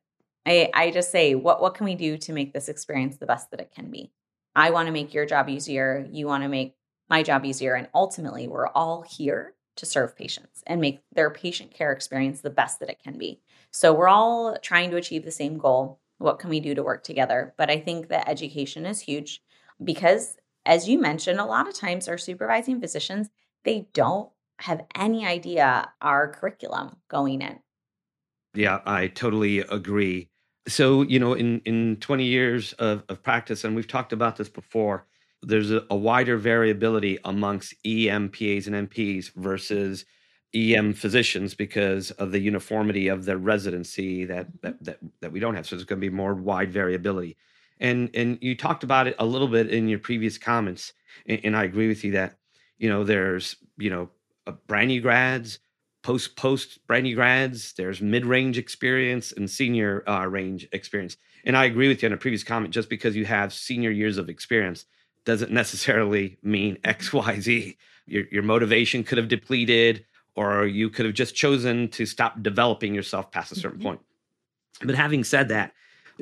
[0.44, 3.50] I, I just say, what, what can we do to make this experience the best
[3.50, 4.12] that it can be?
[4.54, 6.06] I want to make your job easier.
[6.10, 6.74] You want to make
[7.10, 7.74] my job easier.
[7.74, 12.50] And ultimately, we're all here to serve patients and make their patient care experience the
[12.50, 13.40] best that it can be.
[13.72, 16.00] So we're all trying to achieve the same goal.
[16.18, 17.54] What can we do to work together?
[17.56, 19.42] But I think that education is huge
[19.82, 23.28] because as you mentioned, a lot of times our supervising physicians,
[23.64, 27.58] they don't have any idea our curriculum going in.
[28.54, 30.28] Yeah, I totally agree.
[30.68, 34.50] So, you know, in in 20 years of, of practice, and we've talked about this
[34.50, 35.06] before,
[35.42, 40.04] there's a, a wider variability amongst EMPAs and NPs versus
[40.54, 45.54] EM physicians because of the uniformity of their residency that that that, that we don't
[45.54, 45.66] have.
[45.66, 47.36] So there's going to be more wide variability.
[47.78, 50.92] And and you talked about it a little bit in your previous comments,
[51.26, 52.36] and, and I agree with you that
[52.78, 54.10] you know there's you know
[54.66, 55.60] brand new grads,
[56.02, 57.72] post post brand new grads.
[57.74, 61.16] There's mid range experience and senior uh, range experience.
[61.44, 62.74] And I agree with you on a previous comment.
[62.74, 64.84] Just because you have senior years of experience
[65.30, 67.76] doesn't necessarily mean X, Y, Z.
[68.06, 72.94] Your, your motivation could have depleted, or you could have just chosen to stop developing
[72.94, 73.88] yourself past a certain mm-hmm.
[73.88, 74.00] point.
[74.82, 75.72] But having said that,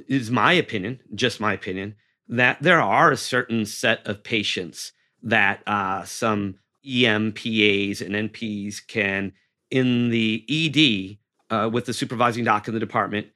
[0.06, 1.94] is my opinion, just my opinion,
[2.28, 4.92] that there are a certain set of patients
[5.22, 9.32] that uh, some EMPAs and NPs can,
[9.70, 11.18] in the ED,
[11.50, 13.28] uh, with the supervising doc in the department,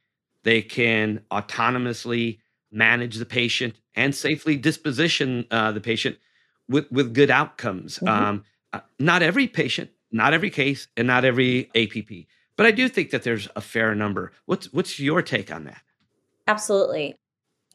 [0.44, 2.38] they can autonomously
[2.72, 6.18] manage the patient and safely disposition uh, the patient
[6.68, 7.98] with with good outcomes.
[7.98, 8.08] Mm-hmm.
[8.08, 12.88] Um, uh, not every patient, not every case, and not every APP, but I do
[12.88, 14.32] think that there's a fair number.
[14.46, 15.82] What's what's your take on that?
[16.46, 17.16] Absolutely.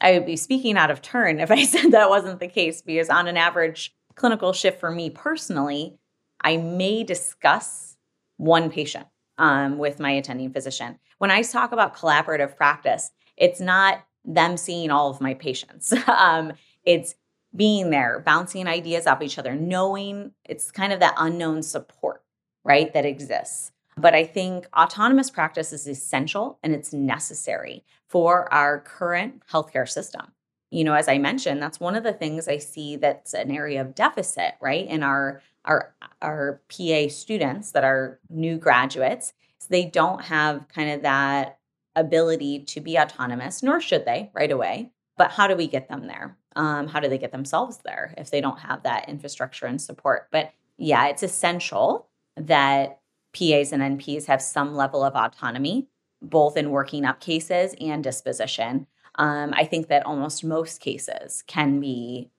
[0.00, 3.08] I would be speaking out of turn if I said that wasn't the case because
[3.08, 5.98] on an average clinical shift for me personally,
[6.40, 7.96] I may discuss
[8.36, 9.06] one patient
[9.38, 10.98] um, with my attending physician.
[11.18, 15.92] When I talk about collaborative practice, it's not them seeing all of my patients.
[16.06, 16.52] um,
[16.84, 17.16] it's
[17.56, 22.22] being there, bouncing ideas off each other, knowing it's kind of that unknown support,
[22.62, 23.72] right, that exists.
[23.96, 30.32] But I think autonomous practice is essential and it's necessary for our current healthcare system.
[30.70, 33.80] You know, as I mentioned, that's one of the things I see that's an area
[33.80, 39.32] of deficit, right, in our our our PA students that are new graduates.
[39.58, 41.57] So they don't have kind of that
[41.98, 44.90] ability to be autonomous, nor should they right away.
[45.16, 46.36] But how do we get them there?
[46.56, 50.28] Um, how do they get themselves there if they don't have that infrastructure and support?
[50.30, 53.00] But yeah, it's essential that
[53.32, 55.88] PAs and NPs have some level of autonomy,
[56.22, 58.86] both in working up cases and disposition.
[59.16, 62.30] Um, I think that almost most cases can be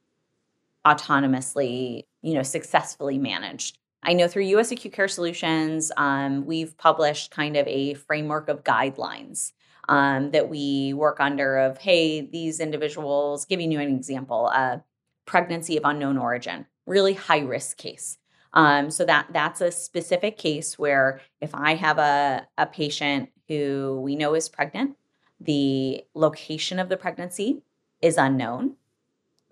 [0.85, 3.77] autonomously, you know, successfully managed.
[4.01, 8.63] I know through US Acute Care Solutions, um, we've published kind of a framework of
[8.63, 9.51] guidelines
[9.89, 14.83] um, that we work under of, hey, these individuals, giving you an example, a
[15.25, 18.17] pregnancy of unknown origin, really high risk case.
[18.53, 23.99] Um, so that that's a specific case where if I have a, a patient who
[24.03, 24.95] we know is pregnant,
[25.39, 27.61] the location of the pregnancy
[28.01, 28.75] is unknown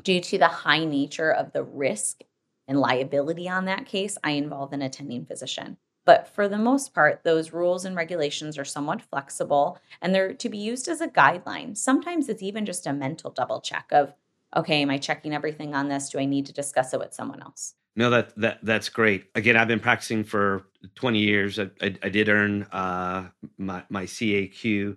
[0.03, 2.21] due to the high nature of the risk
[2.67, 5.77] and liability on that case, I involve an attending physician.
[6.05, 10.49] But for the most part, those rules and regulations are somewhat flexible and they're to
[10.49, 11.75] be used as a guideline.
[11.75, 14.13] Sometimes it's even just a mental double check of,
[14.55, 16.09] okay, am I checking everything on this?
[16.09, 17.75] Do I need to discuss it with someone else?
[17.97, 19.25] No, that that that's great.
[19.35, 21.59] Again, I've been practicing for 20 years.
[21.59, 24.95] I, I, I did earn uh, my my CAQ.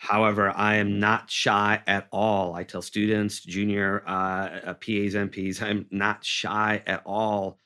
[0.00, 2.54] However, I am not shy at all.
[2.54, 7.58] I tell students, junior uh, PAs, NPs, I'm not shy at all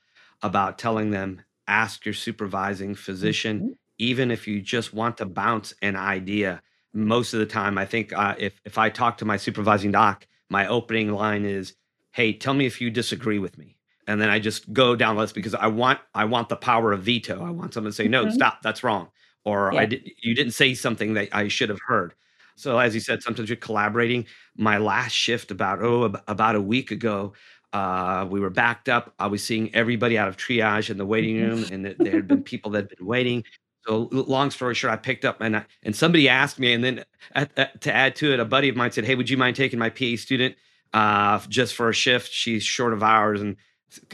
[0.43, 3.73] about telling them ask your supervising physician, mm-hmm.
[3.99, 6.61] even if you just want to bounce an idea.
[6.93, 10.27] Most of the time, I think uh, if if I talk to my supervising doc,
[10.51, 11.75] my opening line is,
[12.11, 13.77] "Hey, tell me if you disagree with me."
[14.07, 16.93] and then I just go down the list because I want I want the power
[16.93, 17.45] of veto.
[17.45, 18.35] I want someone to say, "No, mm-hmm.
[18.35, 19.09] stop, that's wrong,"
[19.45, 19.81] or yeah.
[19.81, 22.15] "I did you didn't say something that I should have heard."
[22.57, 24.27] So as you said, sometimes you're collaborating.
[24.57, 27.33] My last shift about oh about a week ago,
[27.73, 29.15] uh, we were backed up.
[29.19, 31.75] I was seeing everybody out of triage in the waiting room, mm-hmm.
[31.75, 33.45] and there had been people that had been waiting.
[33.87, 37.05] So long story short, I picked up and I, and somebody asked me, and then
[37.35, 39.57] at, at, to add to it, a buddy of mine said, "Hey, would you mind
[39.57, 40.55] taking my PA student
[40.93, 42.33] uh, just for a shift?
[42.33, 43.57] She's short of hours." And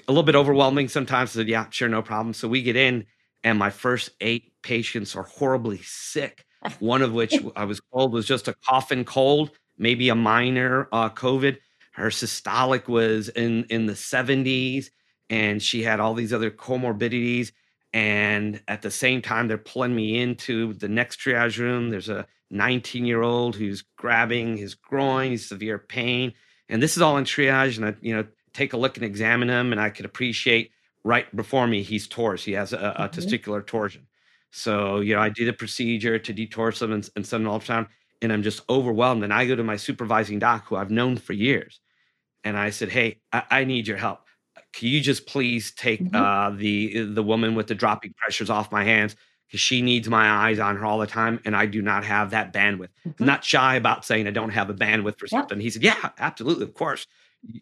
[0.08, 1.30] a little bit overwhelming sometimes.
[1.30, 2.34] I said, yeah, sure, no problem.
[2.34, 3.06] So we get in,
[3.44, 6.44] and my first eight patients are horribly sick.
[6.78, 10.88] One of which I was told was just a cough and cold, maybe a minor
[10.92, 11.58] uh, COVID.
[11.92, 14.90] Her systolic was in in the 70s,
[15.28, 17.52] and she had all these other comorbidities.
[17.92, 21.90] And at the same time, they're pulling me into the next triage room.
[21.90, 26.34] There's a 19 year old who's grabbing his groin, he's severe pain.
[26.68, 27.76] And this is all in triage.
[27.76, 30.70] And I, you know, take a look and examine him, and I could appreciate
[31.04, 32.44] right before me he's torse.
[32.44, 33.18] He has a, a mm-hmm.
[33.18, 34.06] testicular torsion.
[34.50, 37.88] So you know, I do the procedure to detorse him and, and send an ultrasound,
[38.22, 39.24] and I'm just overwhelmed.
[39.24, 41.80] And I go to my supervising doc, who I've known for years,
[42.44, 44.20] and I said, "Hey, I, I need your help.
[44.72, 46.16] Can you just please take mm-hmm.
[46.16, 50.30] uh, the the woman with the dropping pressures off my hands?" Because she needs my
[50.30, 52.90] eyes on her all the time, and I do not have that bandwidth.
[53.04, 53.10] Mm-hmm.
[53.20, 55.60] I'm not shy about saying I don't have a bandwidth for something.
[55.60, 57.06] He said, "Yeah, absolutely, of course."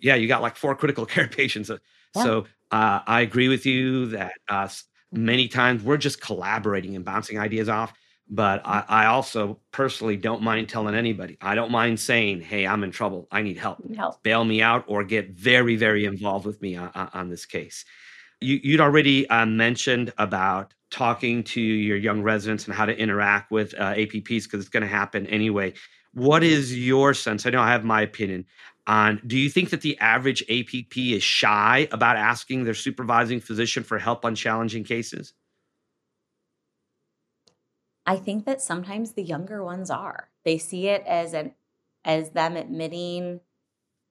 [0.01, 1.70] yeah, you got like four critical care patients.
[1.70, 1.78] Uh.
[2.14, 4.68] So uh, I agree with you that uh,
[5.12, 7.92] many times we're just collaborating and bouncing ideas off.
[8.30, 11.38] But I, I, also personally don't mind telling anybody.
[11.40, 13.26] I don't mind saying, "Hey, I'm in trouble.
[13.30, 13.82] I need help.
[13.82, 14.22] Need help.
[14.22, 17.86] Bail me out, or get very, very involved with me on, on this case."
[18.40, 23.50] You, would already uh, mentioned about talking to your young residents and how to interact
[23.50, 25.72] with uh, APPs because it's going to happen anyway.
[26.12, 27.46] What is your sense?
[27.46, 28.44] I know I have my opinion
[28.89, 33.84] on do you think that the average APP is shy about asking their supervising physician
[33.84, 35.34] for help on challenging cases?
[38.07, 40.30] I think that sometimes the younger ones are.
[40.45, 41.53] They see it as an
[42.05, 43.41] as them admitting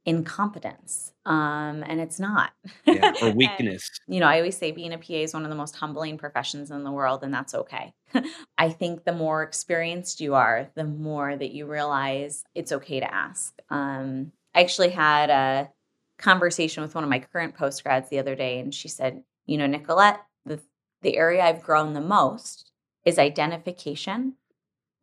[0.05, 2.51] incompetence um, and it's not
[2.85, 5.49] yeah, or weakness and, you know i always say being a pa is one of
[5.49, 7.93] the most humbling professions in the world and that's okay
[8.57, 13.13] i think the more experienced you are the more that you realize it's okay to
[13.13, 15.69] ask um, I actually had a
[16.17, 19.67] conversation with one of my current postgrads the other day, and she said, You know,
[19.67, 20.59] Nicolette, the,
[21.03, 22.71] the area I've grown the most
[23.05, 24.33] is identification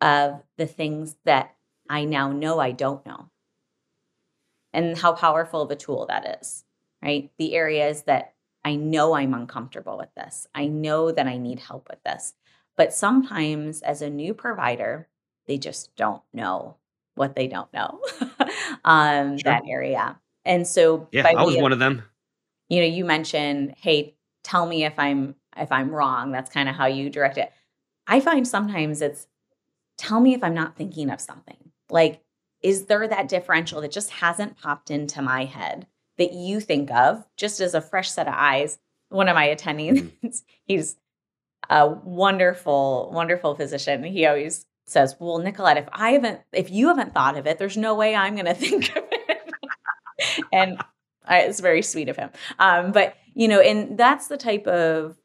[0.01, 1.55] of the things that
[1.89, 3.31] I now know I don't know
[4.73, 6.65] and how powerful of a tool that is,
[7.01, 7.31] right?
[7.39, 8.35] The areas that
[8.65, 12.35] I know I'm uncomfortable with this, I know that I need help with this.
[12.77, 15.07] But sometimes as a new provider,
[15.47, 16.79] they just don't know
[17.15, 18.01] what they don't know
[18.85, 19.45] um sure.
[19.45, 20.19] that area.
[20.45, 22.03] And so yeah i was of, one of them.
[22.69, 26.33] you know you mentioned hey tell me if i'm if i'm wrong.
[26.33, 27.53] That's kind of how you direct it.
[28.07, 29.27] I find sometimes it's
[29.97, 31.57] tell me if i'm not thinking of something.
[31.91, 32.21] Like
[32.63, 35.87] is there that differential that just hasn't popped into my head
[36.17, 38.79] that you think of just as a fresh set of eyes?
[39.11, 40.29] One of my attendees mm-hmm.
[40.67, 40.97] he's
[41.71, 44.05] a wonderful wonderful physician.
[44.05, 47.77] He always says, Well, Nicolette, if I haven't, if you haven't thought of it, there's
[47.77, 49.53] no way I'm going to think of it.
[50.53, 50.81] and
[51.27, 52.31] I, it's very sweet of him.
[52.59, 55.17] Um, but, you know, and that's the type of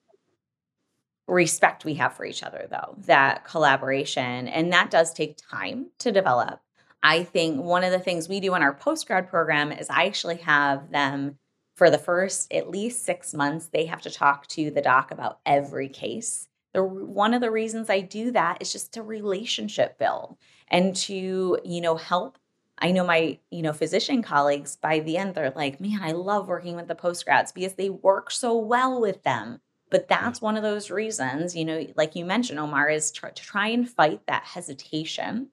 [1.28, 4.48] respect we have for each other, though, that collaboration.
[4.48, 6.62] And that does take time to develop.
[7.04, 10.06] I think one of the things we do in our post grad program is I
[10.06, 11.38] actually have them
[11.80, 15.40] for the first at least six months, they have to talk to the doc about
[15.46, 20.38] every case the one of the reasons I do that is just to relationship build
[20.68, 22.38] and to, you know, help
[22.82, 26.48] I know my, you know, physician colleagues by the end they're like, "Man, I love
[26.48, 30.08] working with the postgrads because they work so well with them." But hmm.
[30.10, 33.68] that's one of those reasons, you know, like you mentioned, Omar, is tr- to try
[33.68, 35.50] and fight that hesitation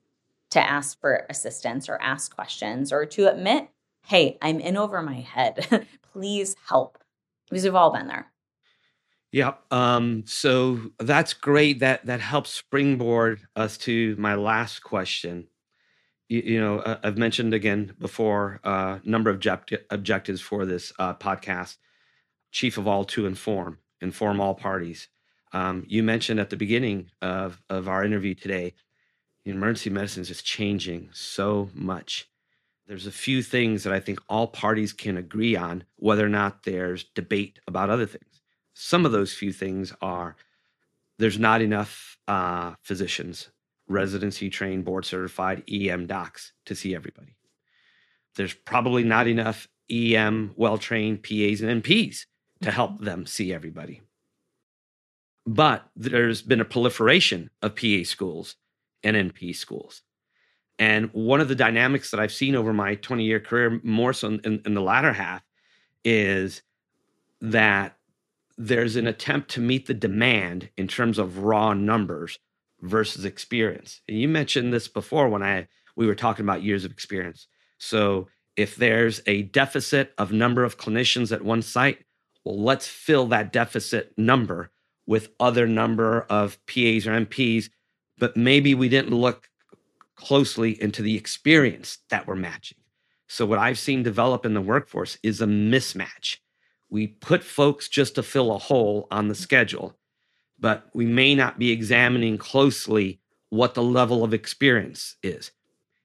[0.51, 3.69] to ask for assistance or ask questions or to admit,
[4.05, 5.87] hey, I'm in over my head.
[6.13, 6.99] Please help.
[7.49, 8.31] Because we've all been there.
[9.37, 9.71] Yep.
[9.71, 11.81] Um, so that's great.
[11.81, 15.49] That that helps springboard us to my last question.
[16.31, 20.65] You, you know, uh, I've mentioned again before a uh, number of object- objectives for
[20.65, 21.77] this uh, podcast.
[22.51, 25.09] Chief of all, to inform, inform all parties.
[25.53, 28.73] Um, you mentioned at the beginning of of our interview today,
[29.45, 32.27] emergency medicine is just changing so much.
[32.87, 36.63] There's a few things that I think all parties can agree on, whether or not
[36.63, 38.36] there's debate about other things
[38.79, 40.37] some of those few things are
[41.19, 43.49] there's not enough uh, physicians,
[43.89, 47.37] residency trained, board certified EM docs to see everybody.
[48.35, 52.27] There's probably not enough EM well trained PAs and NPs
[52.61, 53.05] to help mm-hmm.
[53.05, 54.03] them see everybody.
[55.47, 58.57] But there's been a proliferation of PA schools
[59.03, 60.03] and NP schools.
[60.79, 64.29] And one of the dynamics that I've seen over my 20 year career, more so
[64.29, 65.43] in, in the latter half,
[66.05, 66.61] is
[67.41, 67.96] that
[68.59, 72.39] there's an attempt to meet the demand in terms of raw numbers
[72.81, 74.01] versus experience.
[74.09, 77.47] And you mentioned this before when I we were talking about years of experience.
[77.79, 82.05] So if there's a deficit of number of clinicians at one site,
[82.45, 84.71] well, let's fill that deficit number
[85.07, 87.71] with other number of PAs or NPs,
[88.19, 89.49] but maybe we didn't look
[90.17, 92.79] closely into the experience that we're matching.
[93.29, 96.39] So what I've seen develop in the workforce is a mismatch
[96.91, 99.97] we put folks just to fill a hole on the schedule,
[100.59, 103.21] but we may not be examining closely
[103.51, 105.51] what the level of experience is.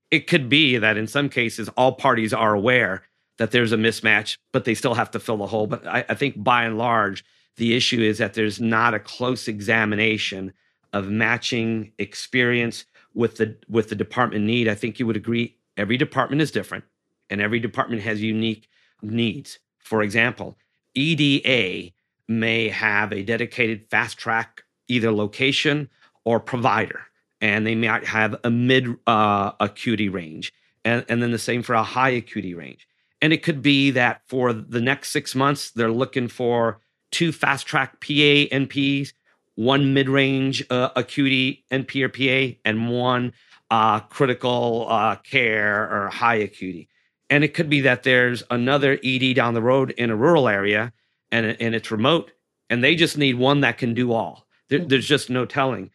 [0.10, 3.04] It could be that in some cases, all parties are aware
[3.38, 5.68] that there's a mismatch, but they still have to fill the hole.
[5.68, 7.24] But I, I think by and large,
[7.58, 10.54] the issue is that there's not a close examination
[10.94, 14.68] of matching experience with the with the department need.
[14.68, 16.84] I think you would agree every department is different
[17.30, 18.68] and every department has unique
[19.02, 19.60] needs.
[19.80, 20.58] For example,
[20.96, 21.92] EDA
[22.28, 25.90] may have a dedicated fast track, either location
[26.24, 27.02] or provider,
[27.40, 30.54] and they might have a mid uh, acuity range,
[30.86, 32.88] and, and then the same for a high acuity range.
[33.22, 36.80] And it could be that for the next six months, they're looking for
[37.12, 39.14] two fast track PA NPs,
[39.56, 43.34] one mid range uh, acuity NP or PA, and one
[43.70, 46.90] uh, critical uh, care or high acuity.
[47.32, 50.94] And it could be that there's another ED down the road in a rural area
[51.32, 52.32] and, and it's remote
[52.72, 54.48] and they just need one that can do all.
[54.70, 54.88] There, mm.
[54.88, 55.92] there's just no telling.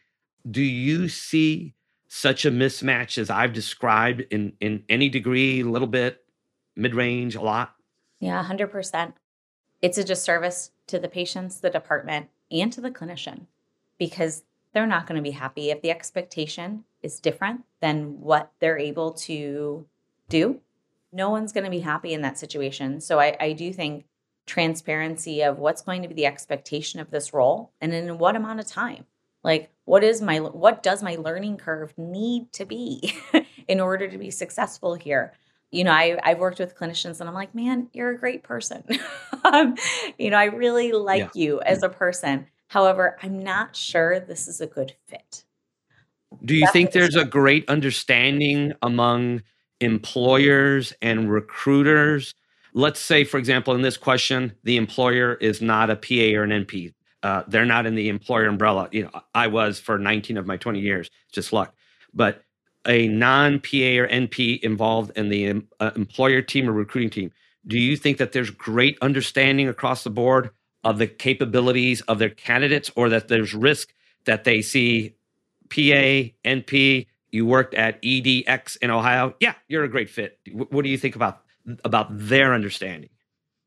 [0.49, 1.73] Do you see
[2.07, 6.23] such a mismatch as I've described in, in any degree, a little bit,
[6.75, 7.73] mid range, a lot?
[8.19, 9.13] Yeah, 100%.
[9.81, 13.47] It's a disservice to the patients, the department, and to the clinician
[13.97, 18.77] because they're not going to be happy if the expectation is different than what they're
[18.77, 19.87] able to
[20.29, 20.61] do
[21.11, 23.01] no one's going to be happy in that situation.
[23.01, 24.05] So I, I do think
[24.45, 28.59] transparency of what's going to be the expectation of this role and in what amount
[28.59, 29.05] of time.
[29.43, 33.13] Like what is my what does my learning curve need to be
[33.67, 35.33] in order to be successful here?
[35.71, 38.83] You know, I, I've worked with clinicians and I'm like, man, you're a great person.
[39.43, 39.75] um,
[40.17, 41.41] you know, I really like yeah.
[41.41, 42.47] you as a person.
[42.67, 45.43] However, I'm not sure this is a good fit.
[46.43, 49.43] Do you That's think there's a great understanding among
[49.79, 52.33] employers and recruiters.
[52.73, 56.65] Let's say, for example, in this question, the employer is not a PA or an
[56.65, 56.93] NP.
[57.23, 58.89] Uh, they're not in the employer umbrella.
[58.91, 61.73] You know, I was for 19 of my 20 years, just luck.
[62.13, 62.43] But
[62.87, 67.31] a non-PA or NP involved in the uh, employer team or recruiting team,
[67.65, 70.51] do you think that there's great understanding across the board
[70.83, 73.93] of the capabilities of their candidates, or that there's risk
[74.25, 75.15] that they see
[75.69, 79.35] PA, NP, you worked at EDX in Ohio.
[79.39, 80.39] Yeah, you're a great fit.
[80.51, 81.43] What do you think about
[81.83, 83.09] about their understanding?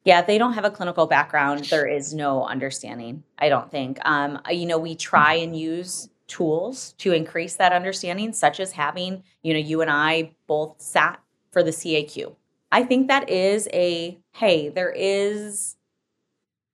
[0.04, 1.64] Yeah, they don't have a clinical background.
[1.64, 3.22] There is no understanding.
[3.38, 3.98] I don't think.
[4.04, 9.22] Um, you know, we try and use tools to increase that understanding, such as having
[9.42, 12.34] you know you and I both sat for the CAQ.
[12.72, 15.76] I think that is a hey, there is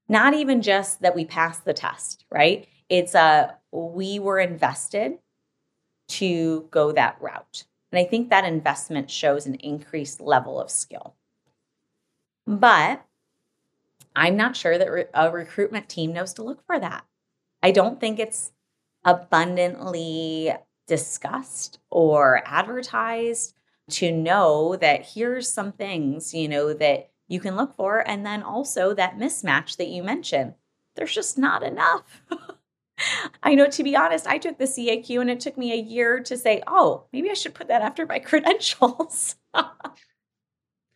[0.09, 2.69] not even just that we passed the test, right?
[2.89, 5.19] It's a we were invested
[6.09, 7.65] to go that route.
[7.93, 11.15] And I think that investment shows an increased level of skill.
[12.47, 13.05] But
[14.15, 17.05] I'm not sure that a recruitment team knows to look for that.
[17.63, 18.53] I don't think it's
[19.05, 20.53] abundantly
[20.87, 23.55] discussed or advertised
[23.91, 27.99] to know that here's some things, you know, that you can look for.
[28.09, 30.55] And then also that mismatch that you mentioned,
[30.95, 32.23] there's just not enough.
[33.43, 36.21] I know, to be honest, I took the CAQ and it took me a year
[36.21, 39.37] to say, oh, maybe I should put that after my credentials.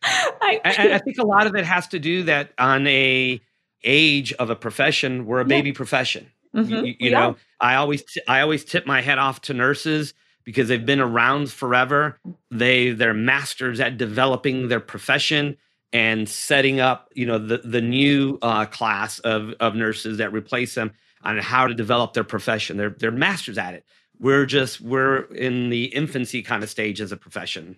[0.03, 3.39] I, I, I, think a lot of it has to do that on a
[3.83, 5.47] age of a profession, we're a Yeah.
[5.57, 6.31] baby profession.
[6.55, 6.69] Mhm.
[6.69, 7.35] You, you We know.
[7.59, 11.51] I always t- I always tip my head off to nurses because they've been around
[11.51, 12.19] forever.
[12.49, 15.55] They they're masters at developing their profession
[15.93, 20.75] and setting up, you know, the the new uh, class of of nurses that replace
[20.75, 20.91] them
[21.23, 22.77] on how to develop their profession.
[22.77, 23.85] They're they're masters at it.
[24.19, 27.75] We're just we're in the infancy kind of stage as a profession.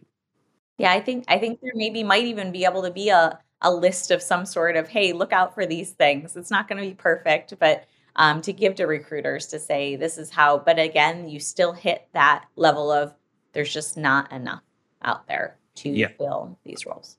[0.78, 3.72] Yeah, I think I think there maybe might even be able to be a a
[3.74, 6.36] list of some sort of, hey, look out for these things.
[6.36, 7.86] It's not going to be perfect, but
[8.18, 10.58] um, to give to recruiters to say this is how.
[10.58, 13.14] But again, you still hit that level of
[13.54, 14.64] there's just not enough
[15.02, 16.10] out there to Yeah.
[16.18, 17.18] fill these roles.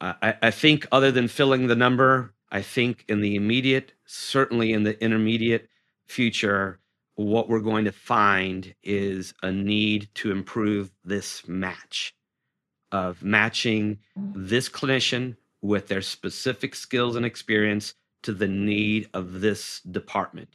[0.00, 4.72] I, I I think other than filling the number, I think in the immediate, certainly
[4.72, 5.68] in the intermediate
[6.06, 6.78] future,
[7.16, 12.14] what we're going to find is a need to improve this match
[12.92, 19.80] of matching this clinician with their specific skills and experience to the need of this
[19.80, 20.48] department.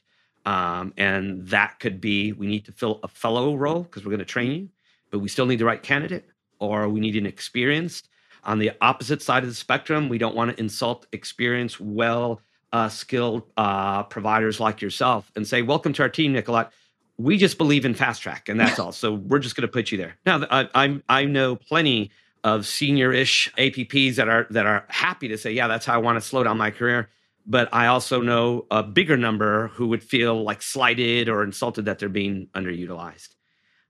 [0.45, 4.19] Um, and that could be we need to fill a fellow role because we're going
[4.19, 4.69] to train you,
[5.11, 6.25] but we still need the right candidate,
[6.59, 8.09] or we need an experienced.
[8.43, 12.89] On the opposite side of the spectrum, we don't want to insult experienced, well uh,
[12.89, 16.71] skilled uh, providers like yourself and say, Welcome to our team, Nicolette.
[17.17, 18.91] We just believe in fast track, and that's all.
[18.91, 20.17] So we're just going to put you there.
[20.25, 22.11] Now, I, I, I know plenty
[22.43, 26.21] of senior-ish APPs that are that are happy to say, "Yeah, that's how I want
[26.21, 27.09] to slow down my career."
[27.45, 31.97] But I also know a bigger number who would feel like slighted or insulted that
[31.97, 33.29] they're being underutilized.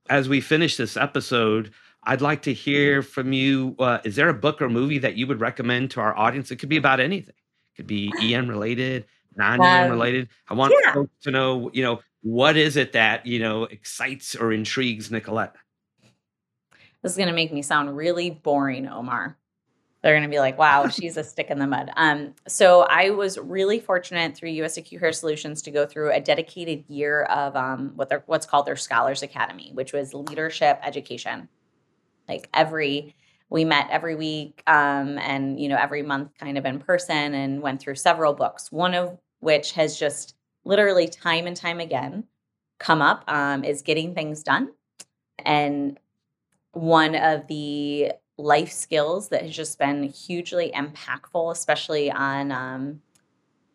[0.09, 1.71] As we finish this episode,
[2.03, 3.75] I'd like to hear from you.
[3.77, 6.51] Uh, is there a book or movie that you would recommend to our audience?
[6.51, 7.35] It could be about anything.
[7.35, 10.29] It could be EM related, non-EM Um, related.
[10.47, 10.93] I want yeah.
[10.93, 15.55] folks to know, you know, what is it that you know excites or intrigues Nicolette?
[17.01, 19.37] This is going to make me sound really boring, Omar.
[20.01, 21.91] They're going to be like, wow, she's a stick in the mud.
[21.95, 26.19] Um, so I was really fortunate through US Acute Care Solutions to go through a
[26.19, 31.47] dedicated year of um, what they're, what's called their Scholars Academy, which was leadership education.
[32.29, 33.15] Like every,
[33.49, 37.61] we met every week um, and, you know, every month kind of in person and
[37.61, 42.25] went through several books, one of which has just literally time and time again
[42.77, 44.69] come up um, is Getting Things Done.
[45.39, 45.99] And
[46.73, 53.01] one of the life skills that has just been hugely impactful, especially on um,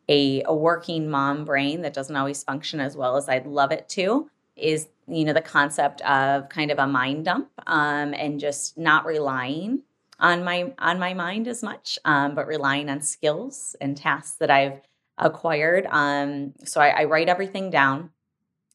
[0.08, 3.88] a, a working mom brain that doesn't always function as well as I'd love it
[3.90, 8.78] to, is you know the concept of kind of a mind dump um, and just
[8.78, 9.82] not relying
[10.20, 14.50] on my on my mind as much, um, but relying on skills and tasks that
[14.50, 14.80] I've
[15.18, 15.86] acquired.
[15.90, 18.10] Um, so I, I write everything down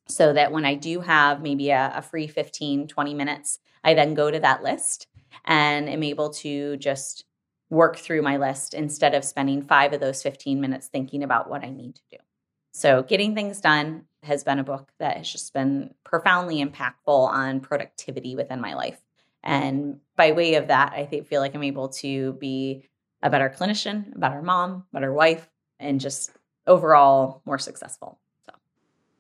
[0.08, 4.14] so that when I do have maybe a, a free 15, 20 minutes, I then
[4.14, 5.08] go to that list
[5.46, 7.26] and am able to just
[7.70, 11.64] work through my list instead of spending five of those 15 minutes thinking about what
[11.64, 12.18] I need to do.
[12.72, 17.60] So, Getting Things Done has been a book that has just been profoundly impactful on
[17.60, 19.00] productivity within my life.
[19.44, 22.90] And by way of that, I feel like I'm able to be
[23.24, 25.50] a better clinician, a better mom, a better wife,
[25.80, 26.32] and just
[26.68, 28.20] overall more successful.
[28.46, 28.54] So,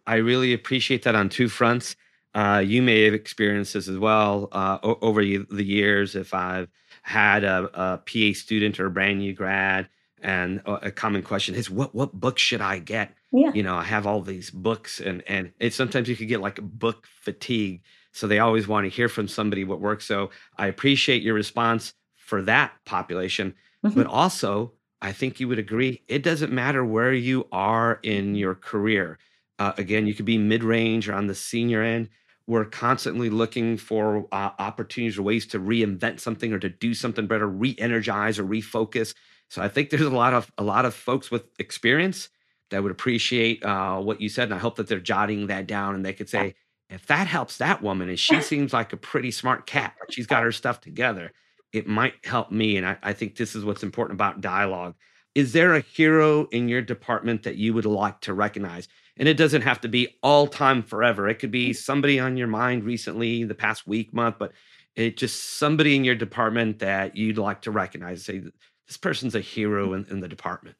[0.05, 1.95] I really appreciate that on two fronts.
[2.35, 6.15] Uh, you may have experienced this as well uh, over the years.
[6.15, 6.69] If I've
[7.01, 9.89] had a, a PA student or a brand new grad,
[10.21, 13.51] and a a common question is, "What what book should I get?" Yeah.
[13.51, 16.59] You know, I have all these books, and and it's sometimes you could get like
[16.61, 17.81] book fatigue.
[18.11, 20.05] So they always want to hear from somebody what works.
[20.05, 23.53] So I appreciate your response for that population,
[23.85, 23.93] Mhm.
[23.95, 28.55] but also I think you would agree it doesn't matter where you are in your
[28.55, 29.17] career.
[29.57, 32.09] Uh, again, you could be mid range or on the senior end.
[32.47, 37.27] We're constantly looking for uh, opportunities or ways to reinvent something or to do something
[37.27, 39.13] better, re-energize or refocus.
[39.49, 42.29] So I think there's a lot of a lot of folks with experience
[42.71, 45.95] that would appreciate uh, what you said, and I hope that they're jotting that down
[45.95, 46.55] and they could say,
[46.89, 50.43] if that helps that woman, and she seems like a pretty smart cat, she's got
[50.43, 51.31] her stuff together,
[51.71, 52.77] it might help me.
[52.77, 54.95] And I, I think this is what's important about dialogue.
[55.35, 58.87] Is there a hero in your department that you would like to recognize?
[59.17, 61.27] And it doesn't have to be all time forever.
[61.27, 64.53] It could be somebody on your mind recently, the past week, month, but
[64.95, 68.25] it just somebody in your department that you'd like to recognize.
[68.25, 68.41] Say,
[68.87, 70.77] this person's a hero in, in the department.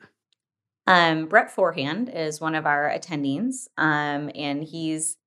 [0.90, 5.18] Um, Brett Forehand is one of our attendings, um, and he's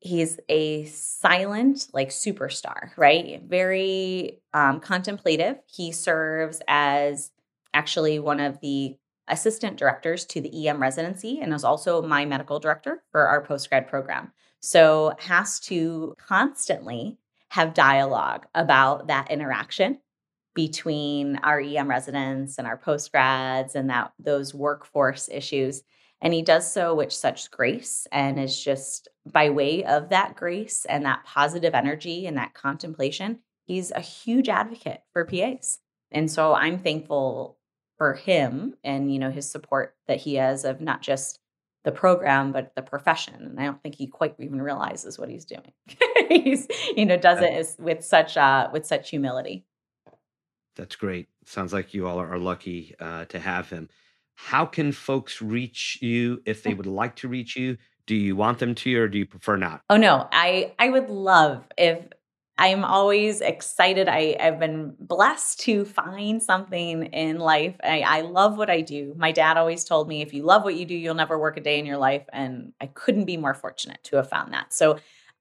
[0.00, 3.42] he's a silent like superstar, right?
[3.42, 5.56] Very um, contemplative.
[5.64, 7.32] He serves as
[7.72, 8.98] actually one of the
[9.28, 13.70] assistant directors to the EM residency and is also my medical director for our post
[13.70, 14.30] grad program.
[14.60, 17.16] So has to constantly
[17.48, 20.00] have dialogue about that interaction
[20.56, 25.82] between our EM residents and our post grads and that those workforce issues.
[26.22, 30.86] And he does so with such grace and is just by way of that grace
[30.86, 35.78] and that positive energy and that contemplation, he's a huge advocate for PAs.
[36.10, 37.58] And so I'm thankful
[37.98, 41.38] for him and you know his support that he has of not just
[41.84, 45.46] the program but the profession and i don't think he quite even realizes what he's
[45.46, 45.72] doing
[46.28, 49.64] he's you know does it with such uh with such humility
[50.76, 51.28] that's great.
[51.44, 53.88] Sounds like you all are lucky uh, to have him.
[54.34, 57.78] How can folks reach you if they would like to reach you?
[58.06, 59.82] Do you want them to, or do you prefer not?
[59.90, 62.06] Oh no, I I would love if
[62.58, 64.08] I'm always excited.
[64.08, 67.76] I, I've been blessed to find something in life.
[67.84, 69.14] I, I love what I do.
[69.16, 71.60] My dad always told me, if you love what you do, you'll never work a
[71.60, 72.24] day in your life.
[72.32, 74.72] And I couldn't be more fortunate to have found that.
[74.72, 74.98] So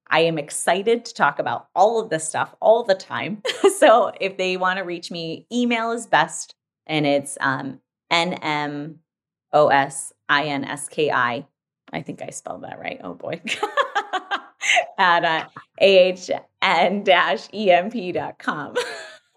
[0.09, 3.41] I am excited to talk about all of this stuff all the time.
[3.77, 6.55] so if they want to reach me, email is best.
[6.87, 7.79] And it's um,
[8.11, 8.97] NMOSINSKI.
[11.93, 12.99] I think I spelled that right.
[13.03, 13.41] Oh boy.
[14.97, 15.45] At uh,
[15.81, 17.03] ahn-emp.com.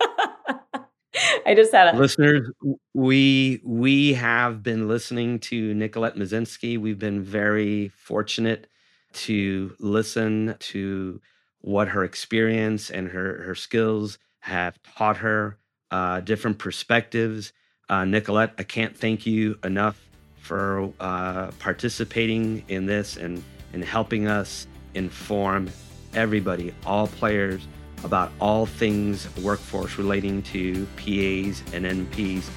[1.47, 2.49] I just had a listeners.
[2.95, 6.79] We we have been listening to Nicolette Mosinski.
[6.79, 8.69] We've been very fortunate
[9.13, 11.21] to listen to
[11.61, 15.59] what her experience and her, her skills have taught her,
[15.91, 17.53] uh, different perspectives.
[17.89, 23.43] Uh, Nicolette, I can't thank you enough for uh, participating in this and,
[23.73, 25.71] and helping us inform
[26.15, 27.67] everybody, all players,
[28.05, 32.49] about all things workforce relating to PAs and NPs.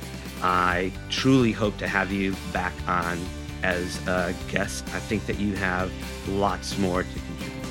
[0.41, 3.19] I truly hope to have you back on
[3.63, 4.85] as a guest.
[4.93, 5.91] I think that you have
[6.27, 7.69] lots more to contribute.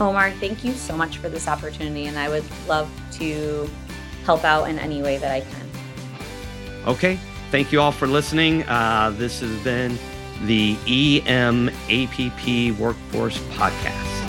[0.00, 3.68] Omar, thank you so much for this opportunity, and I would love to
[4.24, 5.70] help out in any way that I can.
[6.86, 7.18] Okay.
[7.50, 8.64] Thank you all for listening.
[8.64, 9.98] Uh, this has been
[10.44, 14.25] the EMAPP Workforce Podcast.